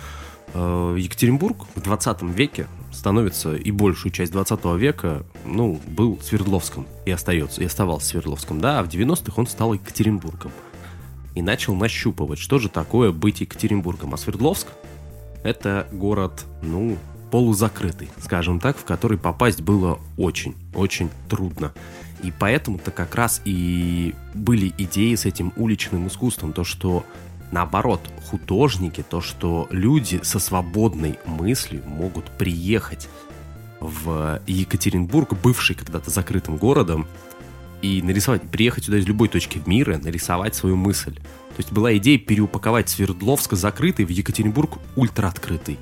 Екатеринбург 0.54 1.66
в 1.74 1.80
20 1.80 2.22
веке 2.22 2.66
становится 2.92 3.54
и 3.54 3.70
большую 3.70 4.12
часть 4.12 4.32
20 4.32 4.64
века, 4.76 5.24
ну, 5.46 5.80
был 5.86 6.18
Свердловском 6.22 6.86
и 7.06 7.10
остается, 7.10 7.62
и 7.62 7.64
оставался 7.64 8.08
Свердловском, 8.08 8.60
да, 8.60 8.80
а 8.80 8.82
в 8.82 8.88
90-х 8.88 9.32
он 9.36 9.46
стал 9.46 9.72
Екатеринбургом. 9.72 10.52
И 11.34 11.40
начал 11.40 11.74
нащупывать, 11.74 12.38
что 12.38 12.58
же 12.58 12.68
такое 12.68 13.10
быть 13.10 13.40
Екатеринбургом. 13.40 14.12
А 14.12 14.18
Свердловск— 14.18 14.66
это 15.42 15.88
город, 15.90 16.44
ну, 16.60 16.98
полузакрытый, 17.30 18.10
скажем 18.20 18.60
так, 18.60 18.76
в 18.76 18.84
который 18.84 19.16
попасть 19.16 19.62
было 19.62 19.98
очень-очень 20.18 21.08
трудно. 21.30 21.72
И 22.22 22.30
поэтому-то 22.30 22.90
как 22.90 23.14
раз 23.14 23.40
и 23.46 24.14
были 24.34 24.72
идеи 24.76 25.14
с 25.14 25.24
этим 25.24 25.52
уличным 25.56 26.06
искусством, 26.08 26.52
то, 26.52 26.62
что 26.62 27.06
наоборот, 27.52 28.00
художники, 28.24 29.04
то, 29.08 29.20
что 29.20 29.68
люди 29.70 30.20
со 30.22 30.38
свободной 30.38 31.18
мыслью 31.26 31.82
могут 31.86 32.30
приехать 32.36 33.08
в 33.80 34.40
Екатеринбург, 34.46 35.34
бывший 35.42 35.76
когда-то 35.76 36.10
закрытым 36.10 36.56
городом, 36.56 37.06
и 37.82 38.00
нарисовать, 38.00 38.42
приехать 38.42 38.84
сюда 38.84 38.98
из 38.98 39.06
любой 39.06 39.28
точки 39.28 39.60
мира, 39.66 39.98
нарисовать 40.02 40.54
свою 40.54 40.76
мысль. 40.76 41.14
То 41.16 41.58
есть 41.58 41.72
была 41.72 41.94
идея 41.96 42.18
переупаковать 42.18 42.88
Свердловск 42.88 43.54
закрытый 43.54 44.04
в 44.04 44.08
Екатеринбург 44.08 44.78
ультра-открытый. 44.96 45.78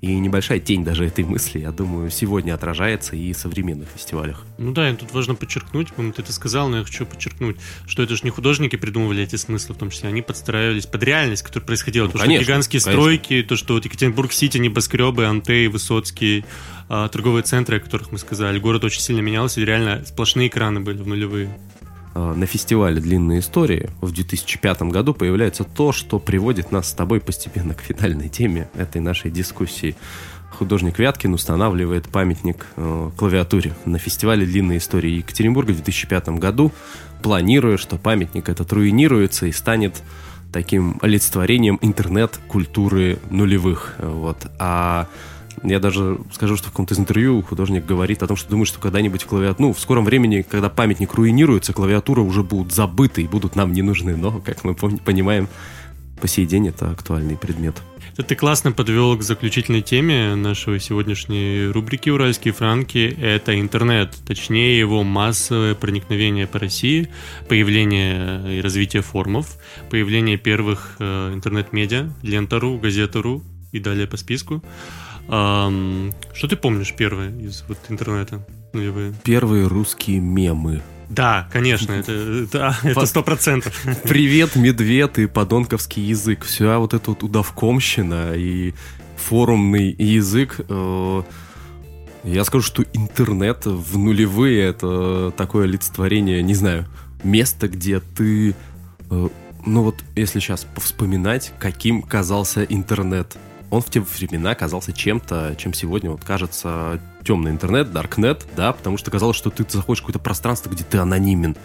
И 0.00 0.18
небольшая 0.18 0.60
тень 0.60 0.82
даже 0.82 1.04
этой 1.04 1.24
мысли, 1.24 1.58
я 1.58 1.72
думаю, 1.72 2.10
сегодня 2.10 2.54
отражается 2.54 3.16
и 3.16 3.34
в 3.34 3.36
современных 3.36 3.88
фестивалях. 3.90 4.46
Ну 4.56 4.72
да, 4.72 4.88
и 4.88 4.96
тут 4.96 5.12
важно 5.12 5.34
подчеркнуть, 5.34 5.92
по 5.92 6.02
ты 6.02 6.22
это 6.22 6.32
сказал, 6.32 6.70
но 6.70 6.78
я 6.78 6.84
хочу 6.84 7.04
подчеркнуть, 7.04 7.56
что 7.86 8.02
это 8.02 8.16
же 8.16 8.22
не 8.24 8.30
художники 8.30 8.76
придумывали 8.76 9.22
эти 9.22 9.36
смыслы, 9.36 9.74
в 9.74 9.78
том 9.78 9.90
числе 9.90 10.08
они 10.08 10.22
подстраивались 10.22 10.86
под 10.86 11.02
реальность, 11.02 11.42
которая 11.42 11.66
происходила. 11.66 12.06
Ну, 12.06 12.12
то, 12.12 12.18
конечно, 12.18 12.42
что 12.42 12.50
гигантские 12.50 12.80
конечно. 12.80 13.02
стройки, 13.02 13.42
то, 13.42 13.56
что 13.56 13.74
вот 13.74 13.84
Екатеринбург-Сити, 13.84 14.56
небоскребы, 14.56 15.26
Антей, 15.26 15.68
Высоцкий, 15.68 16.46
а, 16.88 17.08
торговые 17.08 17.42
центры, 17.42 17.76
о 17.76 17.80
которых 17.80 18.10
мы 18.10 18.16
сказали. 18.16 18.58
Город 18.58 18.84
очень 18.84 19.02
сильно 19.02 19.20
менялся, 19.20 19.60
и 19.60 19.64
реально 19.66 20.02
сплошные 20.06 20.48
экраны 20.48 20.80
были 20.80 20.96
в 20.96 21.06
нулевые. 21.06 21.50
А, 22.14 22.34
на 22.34 22.46
фестивале 22.46 23.00
«Длинные 23.00 23.40
истории» 23.40 23.90
в 24.00 24.12
2005 24.12 24.82
году 24.82 25.14
появляется 25.14 25.64
то, 25.64 25.92
что 25.92 26.18
приводит 26.18 26.72
нас 26.72 26.88
с 26.88 26.92
тобой 26.92 27.20
постепенно 27.20 27.74
к 27.74 27.80
финальной 27.80 28.28
теме 28.28 28.68
этой 28.74 29.00
нашей 29.00 29.30
дискуссии. 29.30 29.96
Художник 30.50 30.98
Вяткин 30.98 31.32
устанавливает 31.32 32.08
памятник 32.08 32.66
э, 32.76 33.10
клавиатуре 33.16 33.74
на 33.84 33.98
фестивале 33.98 34.44
«Длинные 34.44 34.78
истории» 34.78 35.12
Екатеринбурга 35.18 35.70
в 35.70 35.76
2005 35.76 36.30
году, 36.30 36.72
планируя, 37.22 37.76
что 37.76 37.96
памятник 37.96 38.48
этот 38.48 38.72
руинируется 38.72 39.46
и 39.46 39.52
станет 39.52 40.02
таким 40.52 40.98
олицетворением 41.00 41.78
интернет-культуры 41.80 43.18
нулевых. 43.30 43.94
Вот. 43.98 44.50
А 44.58 45.06
я 45.62 45.78
даже 45.78 46.18
скажу, 46.32 46.56
что 46.56 46.68
в 46.68 46.70
каком-то 46.70 46.94
интервью 46.94 47.42
художник 47.42 47.84
говорит 47.84 48.22
о 48.22 48.26
том, 48.26 48.36
что 48.36 48.50
думает, 48.50 48.68
что 48.68 48.80
когда-нибудь 48.80 49.24
клавиатура, 49.24 49.66
ну, 49.68 49.72
в 49.74 49.80
скором 49.80 50.04
времени, 50.04 50.42
когда 50.42 50.70
памятник 50.70 51.14
руинируется, 51.14 51.72
клавиатура 51.72 52.22
уже 52.22 52.42
будут 52.42 52.72
забыты 52.72 53.22
и 53.22 53.28
будут 53.28 53.56
нам 53.56 53.72
не 53.72 53.82
нужны. 53.82 54.16
Но, 54.16 54.40
как 54.40 54.64
мы 54.64 54.74
понимаем, 54.74 55.48
по 56.20 56.28
сей 56.28 56.46
день 56.46 56.68
это 56.68 56.90
актуальный 56.90 57.36
предмет. 57.36 57.76
Это 58.14 58.24
ты 58.24 58.34
классно 58.34 58.72
подвел 58.72 59.16
к 59.16 59.22
заключительной 59.22 59.82
теме 59.82 60.34
нашей 60.34 60.80
сегодняшней 60.80 61.70
рубрики 61.70 62.10
«Уральские 62.10 62.52
франки». 62.52 63.16
Это 63.20 63.58
интернет, 63.58 64.14
точнее 64.26 64.78
его 64.78 65.02
массовое 65.04 65.74
проникновение 65.74 66.46
по 66.46 66.58
России, 66.58 67.08
появление 67.48 68.58
и 68.58 68.60
развитие 68.60 69.02
форумов, 69.02 69.56
появление 69.90 70.36
первых 70.36 70.96
э, 70.98 71.32
интернет-медиа, 71.32 72.10
Лента.ру, 72.22 72.78
Газета.ру 72.78 73.42
и 73.72 73.78
далее 73.78 74.06
по 74.06 74.16
списку. 74.16 74.62
Что 75.26 76.48
ты 76.48 76.56
помнишь 76.56 76.94
первое 76.96 77.30
из 77.30 77.64
вот 77.68 77.78
интернета 77.88 78.44
нулевые? 78.72 79.14
Первые 79.24 79.66
русские 79.66 80.20
мемы. 80.20 80.82
Да, 81.08 81.48
конечно, 81.52 81.92
это 81.92 82.74
это 82.84 83.06
сто 83.06 83.22
процентов. 83.22 83.74
Привет, 84.04 84.54
медведь 84.54 85.18
и 85.18 85.26
подонковский 85.26 86.02
язык. 86.04 86.44
Вся 86.44 86.78
вот 86.78 86.94
эта 86.94 87.10
вот 87.10 87.24
удавкомщина 87.24 88.34
и 88.36 88.74
форумный 89.16 89.90
язык. 89.90 90.60
Э, 90.68 91.22
я 92.22 92.44
скажу, 92.44 92.62
что 92.62 92.84
интернет 92.92 93.66
в 93.66 93.98
нулевые 93.98 94.62
это 94.64 95.32
такое 95.36 95.64
олицетворение, 95.64 96.42
не 96.42 96.54
знаю, 96.54 96.86
место, 97.24 97.68
где 97.68 98.00
ты... 98.00 98.54
Э, 99.10 99.28
ну 99.66 99.82
вот, 99.82 99.96
если 100.14 100.38
сейчас 100.38 100.66
вспоминать, 100.76 101.52
каким 101.58 102.02
казался 102.02 102.62
интернет 102.62 103.36
он 103.70 103.82
в 103.82 103.90
те 103.90 104.00
времена 104.00 104.54
казался 104.54 104.92
чем-то, 104.92 105.54
чем 105.56 105.72
сегодня 105.72 106.10
вот 106.10 106.24
кажется 106.24 107.00
темный 107.24 107.52
интернет, 107.52 107.92
даркнет, 107.92 108.46
да, 108.56 108.72
потому 108.72 108.98
что 108.98 109.10
казалось, 109.10 109.36
что 109.36 109.50
ты 109.50 109.64
заходишь 109.68 110.00
в 110.00 110.02
какое-то 110.02 110.18
пространство, 110.18 110.70
где 110.70 110.84
ты 110.84 110.98
анонимен. 110.98 111.56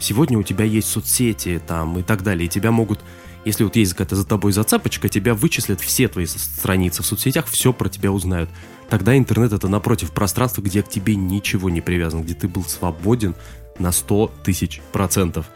Сегодня 0.00 0.36
у 0.38 0.42
тебя 0.42 0.64
есть 0.64 0.88
соцсети 0.88 1.62
там 1.64 1.98
и 1.98 2.02
так 2.02 2.22
далее, 2.22 2.46
и 2.46 2.48
тебя 2.48 2.72
могут, 2.72 3.00
если 3.44 3.62
вот 3.62 3.76
есть 3.76 3.92
какая-то 3.92 4.16
за 4.16 4.26
тобой 4.26 4.52
зацепочка, 4.52 5.08
тебя 5.08 5.34
вычислят 5.34 5.80
все 5.80 6.08
твои 6.08 6.26
страницы 6.26 7.02
в 7.02 7.06
соцсетях, 7.06 7.46
все 7.46 7.72
про 7.72 7.88
тебя 7.88 8.10
узнают. 8.10 8.50
Тогда 8.88 9.16
интернет 9.16 9.52
это 9.52 9.68
напротив 9.68 10.10
пространство, 10.10 10.60
где 10.60 10.82
к 10.82 10.88
тебе 10.88 11.14
ничего 11.14 11.70
не 11.70 11.80
привязано, 11.80 12.22
где 12.22 12.34
ты 12.34 12.48
был 12.48 12.64
свободен 12.64 13.34
на 13.78 13.92
100 13.92 14.32
тысяч 14.42 14.82
процентов. 14.92 15.46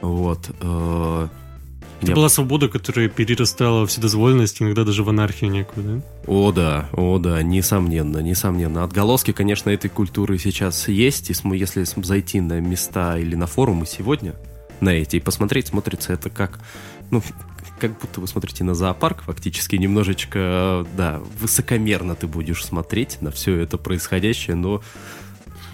Вот. 0.00 0.50
Это 2.00 2.14
была 2.14 2.28
свобода, 2.28 2.68
которая 2.68 3.08
перерастала 3.08 3.80
во 3.80 3.86
вседозволенность, 3.86 4.62
иногда 4.62 4.84
даже 4.84 5.04
в 5.04 5.08
анархию 5.08 5.50
некую, 5.50 5.86
да? 5.86 6.02
О 6.26 6.52
да, 6.52 6.88
о 6.92 7.18
да, 7.18 7.42
несомненно, 7.42 8.18
несомненно. 8.18 8.84
Отголоски, 8.84 9.32
конечно, 9.32 9.70
этой 9.70 9.90
культуры 9.90 10.38
сейчас 10.38 10.88
есть, 10.88 11.30
и 11.30 11.34
если 11.54 11.84
зайти 12.02 12.40
на 12.40 12.60
места 12.60 13.18
или 13.18 13.34
на 13.34 13.46
форумы 13.46 13.86
сегодня, 13.86 14.34
на 14.80 14.90
эти, 14.90 15.16
и 15.16 15.20
посмотреть, 15.20 15.68
смотрится 15.68 16.12
это 16.12 16.30
как, 16.30 16.60
ну, 17.10 17.22
как 17.78 17.98
будто 17.98 18.20
вы 18.20 18.28
смотрите 18.28 18.64
на 18.64 18.74
зоопарк, 18.74 19.22
фактически 19.22 19.76
немножечко, 19.76 20.86
да, 20.96 21.20
высокомерно 21.38 22.14
ты 22.14 22.26
будешь 22.26 22.64
смотреть 22.64 23.20
на 23.20 23.30
все 23.30 23.56
это 23.56 23.78
происходящее, 23.78 24.56
но 24.56 24.82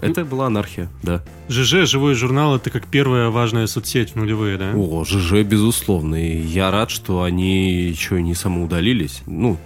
это 0.01 0.25
была 0.25 0.47
анархия, 0.47 0.89
да. 1.03 1.23
ЖЖ, 1.49 1.89
живой 1.89 2.15
журнал, 2.15 2.57
это 2.57 2.71
как 2.71 2.87
первая 2.87 3.31
важная 3.31 3.67
соцсеть 3.67 4.13
в 4.13 4.17
нулевые, 4.17 4.59
да? 4.59 4.73
О, 4.75 5.05
ЖЖ, 5.05 5.43
безусловно. 5.43 6.17
И 6.17 6.39
я 6.39 6.71
рад, 6.71 6.91
что 6.91 7.23
они 7.23 7.83
еще 7.83 8.23
не 8.23 8.35
самоудалились. 8.35 9.23
Ну, 9.27 9.59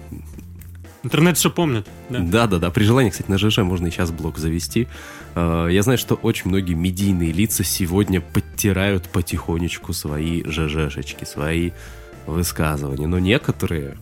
Интернет 1.03 1.35
все 1.35 1.49
помнит. 1.49 1.87
Да. 2.09 2.19
да, 2.19 2.47
да, 2.47 2.59
да. 2.59 2.69
При 2.69 2.83
желании, 2.83 3.09
кстати, 3.09 3.29
на 3.29 3.37
ЖЖ 3.39 3.59
можно 3.59 3.87
и 3.87 3.89
сейчас 3.89 4.11
блог 4.11 4.37
завести. 4.37 4.87
А, 5.33 5.67
я 5.67 5.81
знаю, 5.81 5.97
что 5.97 6.15
очень 6.15 6.49
многие 6.49 6.73
медийные 6.73 7.31
лица 7.31 7.63
сегодня 7.63 8.21
подтирают 8.21 9.09
потихонечку 9.09 9.93
свои 9.93 10.43
ЖЖшечки, 10.43 11.25
свои 11.25 11.71
высказывания. 12.27 13.07
Но 13.07 13.17
некоторые 13.17 13.97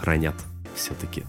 хранят 0.00 0.36
все-таки. 0.76 1.24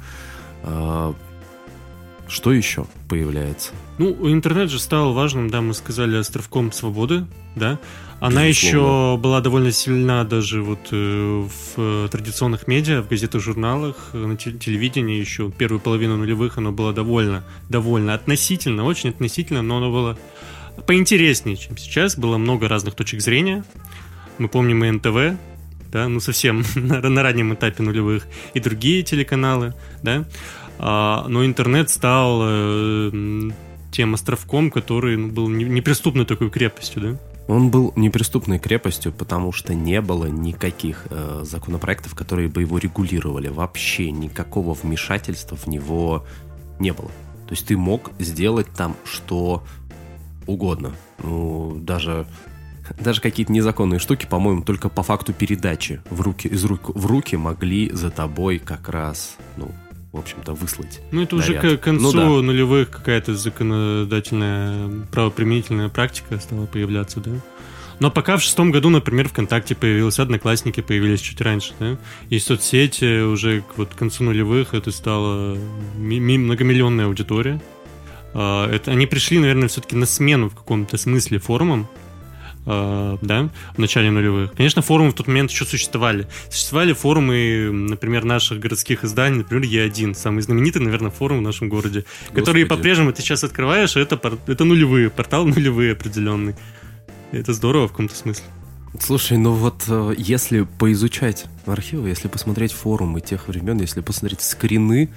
Что 2.28 2.52
еще 2.52 2.86
появляется? 3.08 3.72
Ну, 3.98 4.30
интернет 4.30 4.70
же 4.70 4.80
стал 4.80 5.13
важным, 5.13 5.50
да, 5.50 5.62
мы 5.62 5.74
сказали, 5.74 6.18
островком 6.18 6.72
свободы, 6.72 7.26
да. 7.56 7.80
Она 8.20 8.48
Безусловно. 8.48 8.48
еще 8.48 9.18
была 9.22 9.42
довольно 9.42 9.72
сильна 9.72 10.24
даже 10.24 10.63
вот 10.63 10.88
э, 10.92 11.48
в 11.76 12.10
традиционных 12.10 12.68
медиа, 12.68 13.02
в 13.02 13.08
газетах, 13.08 13.42
журналах, 13.42 14.10
на 14.13 14.36
телевидении 14.36 15.20
еще 15.20 15.52
первую 15.52 15.80
половину 15.80 16.18
нулевых 16.18 16.58
оно 16.58 16.72
было 16.72 16.94
довольно, 16.94 17.44
довольно 17.70 18.16
относительно, 18.16 18.86
очень 18.86 19.12
относительно, 19.12 19.62
но 19.62 19.78
оно 19.78 19.92
было 19.92 20.18
поинтереснее, 20.88 21.58
чем 21.58 21.78
сейчас. 21.78 22.18
Было 22.18 22.38
много 22.38 22.68
разных 22.68 22.96
точек 22.96 23.22
зрения. 23.22 23.63
Мы 24.40 24.48
помним 24.48 24.84
и 24.84 24.92
НТВ, 24.92 25.40
да, 25.92 26.08
ну 26.08 26.20
совсем 26.20 26.63
на, 26.76 27.00
на 27.02 27.24
раннем 27.24 27.54
этапе 27.54 27.84
нулевых, 27.84 28.28
и 28.54 28.60
другие 28.60 29.04
телеканалы, 29.04 29.76
да. 30.02 30.26
А, 30.80 31.26
но 31.28 31.46
интернет 31.46 31.90
стал 31.90 32.40
э, 32.44 33.52
тем 33.92 34.13
островком, 34.13 34.70
который 34.70 35.18
ну, 35.18 35.30
был 35.30 35.50
неприступной 35.50 36.26
такой 36.26 36.50
крепостью, 36.50 37.02
да? 37.02 37.18
Он 37.48 37.72
был 37.72 37.94
неприступной 37.96 38.60
крепостью, 38.60 39.13
потому 39.13 39.54
что 39.54 39.74
не 39.74 40.02
было 40.02 40.26
никаких 40.26 41.08
э, 41.10 41.44
законопроектов, 41.44 42.13
которые 42.13 42.50
бы 42.50 42.62
его 42.62 42.78
регулировали. 42.78 43.48
Вообще 43.48 44.12
никакого 44.12 44.74
вмешательства 44.74 45.56
в 45.56 45.66
него 45.68 46.26
не 46.80 46.92
было. 46.92 47.10
То 47.48 47.54
есть 47.54 47.66
ты 47.66 47.78
мог 47.78 48.12
сделать 48.20 48.68
там 48.76 48.98
что 49.06 49.63
угодно. 50.46 50.92
Ну, 51.24 51.78
даже, 51.80 52.28
даже 53.00 53.22
какие-то 53.22 53.54
незаконные 53.54 54.00
штуки, 54.00 54.26
по-моему, 54.26 54.63
только 54.63 54.90
по 54.90 55.02
факту 55.02 55.34
передачи 55.34 56.02
в 56.10 56.20
руки, 56.20 56.50
из 56.50 56.66
рук 56.66 56.90
в 56.94 57.06
руки 57.06 57.38
могли 57.38 57.90
за 57.92 58.12
тобой 58.12 58.60
как 58.60 58.90
раз, 58.90 59.38
ну, 59.56 59.72
в 60.12 60.17
общем-то, 60.17 60.54
выслать. 60.54 61.02
Ну, 61.12 61.22
это 61.22 61.36
наряд. 61.36 61.63
уже 61.63 61.78
к 61.78 61.82
концу 61.82 62.12
ну, 62.13 62.38
да. 62.38 62.46
нулевых 62.46 62.89
какая-то 62.89 63.36
законодательная, 63.36 65.06
правоприменительная 65.12 65.89
практика 65.89 66.39
стала 66.39 66.65
появляться, 66.65 67.20
да? 67.20 67.32
Но 68.00 68.12
пока 68.12 68.38
в 68.38 68.41
шестом 68.43 68.72
году, 68.72 68.89
например, 68.89 69.28
ВКонтакте 69.30 69.74
появилось, 69.74 70.20
Одноклассники 70.20 70.82
появились 70.82 71.20
чуть 71.20 71.41
раньше, 71.41 71.74
да? 71.80 71.98
И 72.30 72.39
соцсети 72.39 73.24
уже 73.24 73.63
вот 73.76 73.89
к 73.89 73.98
концу 73.98 74.24
нулевых 74.24 74.74
это 74.74 74.91
стала 74.91 75.58
многомиллионная 75.98 77.06
аудитория. 77.06 77.60
А, 78.34 78.72
это, 78.72 78.91
они 78.91 79.08
пришли, 79.08 79.39
наверное, 79.39 79.67
все-таки 79.67 79.96
на 79.96 80.06
смену 80.06 80.50
в 80.50 80.56
каком-то 80.56 80.98
смысле 80.98 81.39
форумам, 81.39 81.88
э, 82.67 83.17
да, 83.21 83.49
в 83.75 83.80
начале 83.80 84.12
нулевых. 84.12 84.53
Конечно, 84.53 84.82
форумы 84.82 85.12
в 85.12 85.13
тот 85.13 85.27
момент 85.27 85.49
еще 85.49 85.65
существовали. 85.65 86.27
Существовали 86.49 86.93
форумы, 86.93 87.69
например, 87.71 88.25
наших 88.25 88.60
городских 88.60 89.03
изданий, 89.03 89.38
например, 89.38 89.63
Е1, 89.63 90.13
самый 90.13 90.41
знаменитый, 90.41 90.82
наверное, 90.82 91.12
форум 91.12 91.39
в 91.39 91.41
нашем 91.41 91.69
городе, 91.69 92.03
Господи. 92.27 92.39
который 92.39 92.65
по-прежнему 92.65 93.13
ты 93.13 93.21
сейчас 93.21 93.43
открываешь, 93.43 93.95
это, 93.95 94.19
это 94.47 94.63
нулевые, 94.65 95.10
портал 95.10 95.45
нулевые 95.45 95.93
определенный. 95.93 96.56
Это 97.32 97.53
здорово 97.53 97.88
в 97.88 97.91
каком-то 97.91 98.15
смысле. 98.15 98.45
Слушай, 98.99 99.38
ну 99.38 99.51
вот 99.53 99.84
э, 99.88 100.13
если 100.17 100.67
поизучать 100.80 101.45
архивы, 101.65 102.10
если 102.10 102.27
посмотреть 102.27 102.71
форумы 102.71 103.21
тех 103.21 103.47
времен, 103.47 103.80
если 103.80 104.01
посмотреть 104.01 104.41
скрины, 104.41 105.10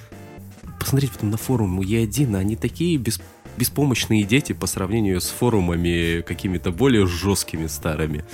посмотреть 0.78 1.12
потом 1.12 1.30
на 1.30 1.36
форумы 1.36 1.84
Е1, 1.84 2.36
они 2.36 2.56
такие 2.56 2.96
бес- 2.96 3.20
беспомощные 3.56 4.24
дети 4.24 4.52
по 4.52 4.66
сравнению 4.66 5.20
с 5.20 5.28
форумами 5.28 6.22
какими-то 6.22 6.70
более 6.70 7.06
жесткими 7.06 7.66
старыми. 7.66 8.24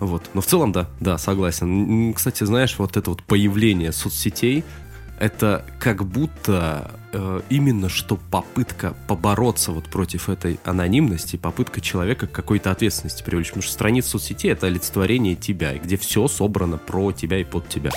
Вот. 0.00 0.30
Но 0.34 0.40
в 0.40 0.46
целом, 0.46 0.72
да, 0.72 0.88
да, 1.00 1.18
согласен. 1.18 2.12
Кстати, 2.14 2.44
знаешь, 2.44 2.78
вот 2.78 2.96
это 2.96 3.10
вот 3.10 3.22
появление 3.22 3.92
соцсетей, 3.92 4.64
это 5.18 5.64
как 5.78 6.04
будто 6.04 6.90
э, 7.12 7.40
именно 7.48 7.88
что 7.88 8.18
попытка 8.30 8.94
побороться 9.08 9.72
вот 9.72 9.84
против 9.84 10.28
этой 10.28 10.60
анонимности, 10.64 11.36
попытка 11.36 11.80
человека 11.80 12.26
к 12.26 12.32
какой-то 12.32 12.70
ответственности 12.70 13.22
привлечь. 13.22 13.48
Потому 13.48 13.62
что 13.62 13.72
страница 13.72 14.10
соцсетей— 14.10 14.50
это 14.52 14.66
олицетворение 14.66 15.34
тебя, 15.34 15.74
где 15.78 15.96
все 15.96 16.28
собрано 16.28 16.76
про 16.76 17.12
тебя 17.12 17.38
и 17.38 17.44
под 17.44 17.68
тебя. 17.68 17.90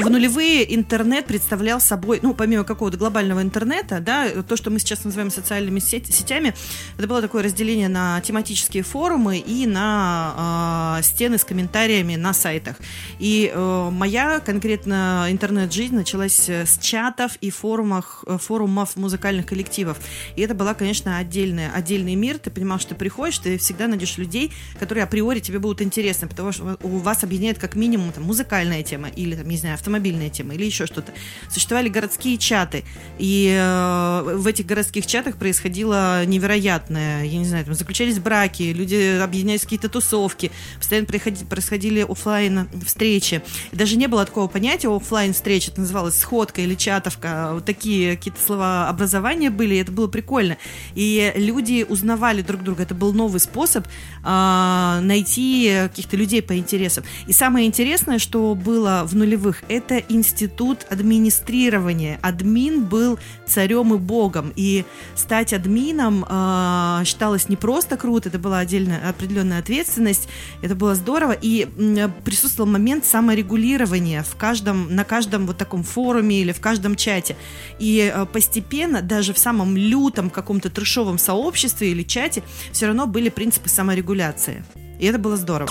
В 0.00 0.10
нулевые 0.10 0.74
интернет 0.74 1.26
представлял 1.26 1.80
собой, 1.80 2.18
ну, 2.20 2.34
помимо 2.34 2.64
какого-то 2.64 2.96
глобального 2.96 3.40
интернета, 3.42 4.00
да, 4.00 4.28
то, 4.42 4.56
что 4.56 4.70
мы 4.70 4.80
сейчас 4.80 5.04
называем 5.04 5.30
социальными 5.30 5.78
сетями, 5.78 6.52
это 6.98 7.06
было 7.06 7.22
такое 7.22 7.44
разделение 7.44 7.88
на 7.88 8.20
тематические 8.20 8.82
форумы 8.82 9.38
и 9.38 9.66
на 9.66 10.98
э, 10.98 11.02
стены 11.04 11.38
с 11.38 11.44
комментариями 11.44 12.16
на 12.16 12.32
сайтах. 12.32 12.76
И 13.20 13.52
э, 13.54 13.88
моя 13.92 14.40
конкретно 14.40 15.28
интернет-жизнь 15.30 15.94
началась 15.94 16.48
э, 16.48 16.66
с 16.66 16.76
чатов 16.78 17.36
и 17.40 17.50
форумах, 17.50 18.24
э, 18.26 18.36
форумов 18.38 18.96
музыкальных 18.96 19.46
коллективов. 19.46 19.98
И 20.34 20.42
это 20.42 20.54
была, 20.54 20.74
конечно, 20.74 21.18
отдельная, 21.18 21.70
отдельный 21.72 22.16
мир. 22.16 22.38
Ты 22.38 22.50
понимал, 22.50 22.80
что 22.80 22.90
ты 22.90 22.94
приходишь, 22.96 23.38
ты 23.38 23.58
всегда 23.58 23.86
найдешь 23.86 24.18
людей, 24.18 24.52
которые 24.80 25.04
априори 25.04 25.38
тебе 25.38 25.60
будут 25.60 25.82
интересны, 25.82 26.26
потому 26.26 26.50
что 26.50 26.78
у 26.82 26.98
вас 26.98 27.22
объединяет 27.22 27.60
как 27.60 27.76
минимум 27.76 28.10
там, 28.10 28.24
музыкальная 28.24 28.82
тема 28.82 29.08
или, 29.08 29.36
там, 29.36 29.48
не 29.48 29.56
знаю, 29.56 29.78
автомобильная 29.84 30.30
тема 30.30 30.54
или 30.54 30.64
еще 30.64 30.86
что-то. 30.86 31.12
Существовали 31.50 31.88
городские 31.88 32.38
чаты, 32.38 32.84
и 33.18 33.54
э, 33.54 34.36
в 34.36 34.46
этих 34.46 34.64
городских 34.64 35.06
чатах 35.06 35.36
происходило 35.36 36.24
невероятное, 36.24 37.24
я 37.24 37.38
не 37.38 37.44
знаю, 37.44 37.66
там 37.66 37.74
заключались 37.74 38.18
браки, 38.18 38.62
люди 38.62 39.20
объединялись 39.22 39.60
в 39.60 39.64
какие-то 39.64 39.90
тусовки, 39.90 40.50
постоянно 40.78 41.06
происходили, 41.06 41.44
происходили 41.44 42.00
офлайн 42.00 42.68
встречи. 42.86 43.42
И 43.72 43.76
даже 43.76 43.96
не 43.96 44.06
было 44.06 44.24
такого 44.24 44.48
понятия 44.48 44.88
офлайн 44.88 45.34
встречи, 45.34 45.68
это 45.68 45.80
называлось 45.80 46.18
сходка 46.18 46.62
или 46.62 46.74
чатовка, 46.74 47.50
вот 47.52 47.66
такие 47.66 48.16
какие-то 48.16 48.40
слова 48.40 48.88
образования 48.88 49.50
были, 49.50 49.74
и 49.74 49.78
это 49.78 49.92
было 49.92 50.08
прикольно. 50.08 50.56
И 50.94 51.32
люди 51.36 51.84
узнавали 51.86 52.40
друг 52.40 52.62
друга, 52.62 52.84
это 52.84 52.94
был 52.94 53.12
новый 53.12 53.40
способ 53.40 53.86
а, 54.22 55.00
найти 55.02 55.70
каких-то 55.82 56.16
людей 56.16 56.40
по 56.42 56.56
интересам. 56.56 57.04
И 57.26 57.32
самое 57.32 57.66
интересное, 57.66 58.18
что 58.18 58.54
было 58.54 59.02
в 59.04 59.14
нулевых, 59.14 59.62
это 59.76 59.98
институт 60.08 60.86
администрирования. 60.90 62.18
Админ 62.22 62.84
был 62.84 63.18
царем 63.46 63.94
и 63.94 63.98
богом, 63.98 64.52
и 64.56 64.84
стать 65.14 65.52
админом 65.52 66.24
а, 66.28 67.02
считалось 67.04 67.48
не 67.48 67.56
просто 67.56 67.96
круто, 67.96 68.28
это 68.28 68.38
была 68.38 68.58
отдельная 68.58 69.08
определенная 69.08 69.58
ответственность, 69.58 70.28
это 70.62 70.74
было 70.74 70.94
здорово, 70.94 71.32
и 71.32 71.68
м, 71.76 72.12
присутствовал 72.24 72.70
момент 72.70 73.04
саморегулирования 73.04 74.22
в 74.22 74.36
каждом, 74.36 74.94
на 74.94 75.04
каждом 75.04 75.46
вот 75.46 75.58
таком 75.58 75.82
форуме 75.82 76.40
или 76.40 76.52
в 76.52 76.60
каждом 76.60 76.96
чате. 76.96 77.36
И 77.78 78.12
э, 78.14 78.26
постепенно, 78.26 79.02
даже 79.02 79.32
в 79.32 79.38
самом 79.38 79.76
лютом 79.76 80.30
каком-то 80.30 80.70
трешовом 80.70 81.18
сообществе 81.18 81.90
или 81.90 82.02
чате, 82.02 82.42
все 82.72 82.86
равно 82.86 83.06
были 83.06 83.28
принципы 83.28 83.68
саморегуляции. 83.68 84.64
И 84.98 85.06
это 85.06 85.18
было 85.18 85.36
здорово. 85.36 85.70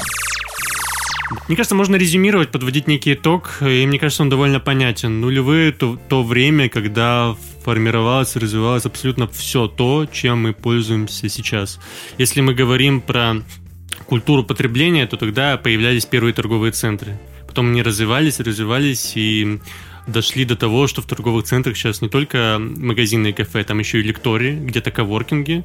Мне 1.47 1.57
кажется, 1.57 1.75
можно 1.75 1.95
резюмировать, 1.95 2.51
подводить 2.51 2.87
некий 2.87 3.13
итог, 3.13 3.57
и 3.61 3.85
мне 3.85 3.99
кажется, 3.99 4.23
он 4.23 4.29
довольно 4.29 4.59
понятен. 4.59 5.21
Нулевые 5.21 5.71
то, 5.71 5.99
то 6.09 6.23
время, 6.23 6.69
когда 6.69 7.35
формировалось 7.63 8.35
и 8.35 8.39
развивалось 8.39 8.85
абсолютно 8.85 9.27
все 9.27 9.67
то, 9.67 10.05
чем 10.05 10.43
мы 10.43 10.53
пользуемся 10.53 11.29
сейчас. 11.29 11.79
Если 12.17 12.41
мы 12.41 12.53
говорим 12.53 13.01
про 13.01 13.43
культуру 14.05 14.43
потребления, 14.43 15.05
то 15.07 15.17
тогда 15.17 15.57
появлялись 15.57 16.05
первые 16.05 16.33
торговые 16.33 16.71
центры. 16.71 17.19
Потом 17.47 17.69
они 17.69 17.83
развивались, 17.83 18.39
развивались 18.39 19.13
и 19.15 19.59
дошли 20.07 20.45
до 20.45 20.55
того, 20.55 20.87
что 20.87 21.01
в 21.01 21.05
торговых 21.05 21.45
центрах 21.45 21.77
сейчас 21.77 22.01
не 22.01 22.09
только 22.09 22.57
магазины 22.59 23.27
и 23.27 23.33
кафе, 23.33 23.63
там 23.63 23.79
еще 23.79 23.99
и 23.99 24.03
лектории, 24.03 24.55
где-то 24.55 24.91
коворкинги, 24.91 25.63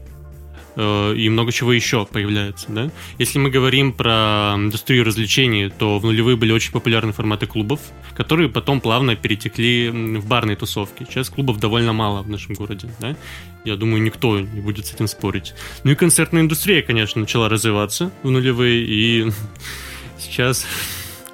и 0.77 1.29
много 1.29 1.53
чего 1.53 1.73
еще 1.73 2.07
появляется, 2.07 2.67
да. 2.69 2.91
Если 3.19 3.39
мы 3.39 3.51
говорим 3.51 3.93
про 3.93 4.55
индустрию 4.57 5.05
развлечений, 5.05 5.71
то 5.71 5.99
в 5.99 6.05
нулевые 6.05 6.37
были 6.37 6.53
очень 6.53 6.73
популярны 6.73 7.13
форматы 7.13 7.47
клубов, 7.47 7.81
которые 8.17 8.49
потом 8.49 8.81
плавно 8.81 9.17
перетекли 9.17 9.89
в 9.91 10.27
барные 10.27 10.57
тусовки. 10.57 11.05
Сейчас 11.09 11.31
клубов 11.31 11.59
довольно 11.59 11.93
мало 11.93 12.23
в 12.23 12.29
нашем 12.29 12.55
городе, 12.55 12.89
да. 13.01 13.17
Я 13.65 13.77
думаю, 13.77 14.03
никто 14.03 14.39
не 14.39 14.61
будет 14.61 14.87
с 14.87 14.95
этим 14.95 15.09
спорить. 15.09 15.55
Ну 15.85 15.91
и 15.91 15.95
концертная 15.95 16.43
индустрия, 16.43 16.83
конечно, 16.83 17.21
начала 17.21 17.49
развиваться 17.49 18.11
в 18.23 18.31
нулевые, 18.31 18.85
и 18.85 19.33
сейчас... 20.19 20.65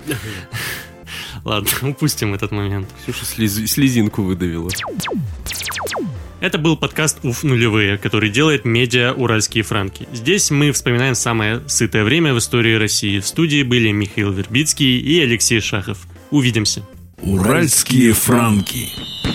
Ладно, 1.44 1.68
упустим 1.83 2.33
этот 2.33 2.53
момент. 2.53 2.88
Ксюша 3.03 3.25
слез- 3.27 3.66
слезинку 3.66 4.23
выдавила. 4.23 4.70
Это 6.44 6.59
был 6.59 6.76
подкаст 6.76 7.20
«Уф 7.22 7.42
нулевые», 7.42 7.96
который 7.96 8.28
делает 8.28 8.66
медиа 8.66 9.14
«Уральские 9.14 9.64
франки». 9.64 10.07
Здесь 10.12 10.50
мы 10.50 10.72
вспоминаем 10.72 11.14
самое 11.14 11.62
сытое 11.68 12.04
время 12.04 12.35
в 12.35 12.38
истории 12.38 12.74
России. 12.74 13.18
В 13.18 13.26
студии 13.26 13.62
были 13.62 13.90
Михаил 13.92 14.30
Вербицкий 14.30 14.98
и 14.98 15.20
Алексей 15.22 15.62
Шахов. 15.62 16.07
Увидимся. 16.30 16.87
Уральские 17.22 18.12
франки. 18.12 18.90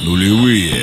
Нулевые. 0.06 0.76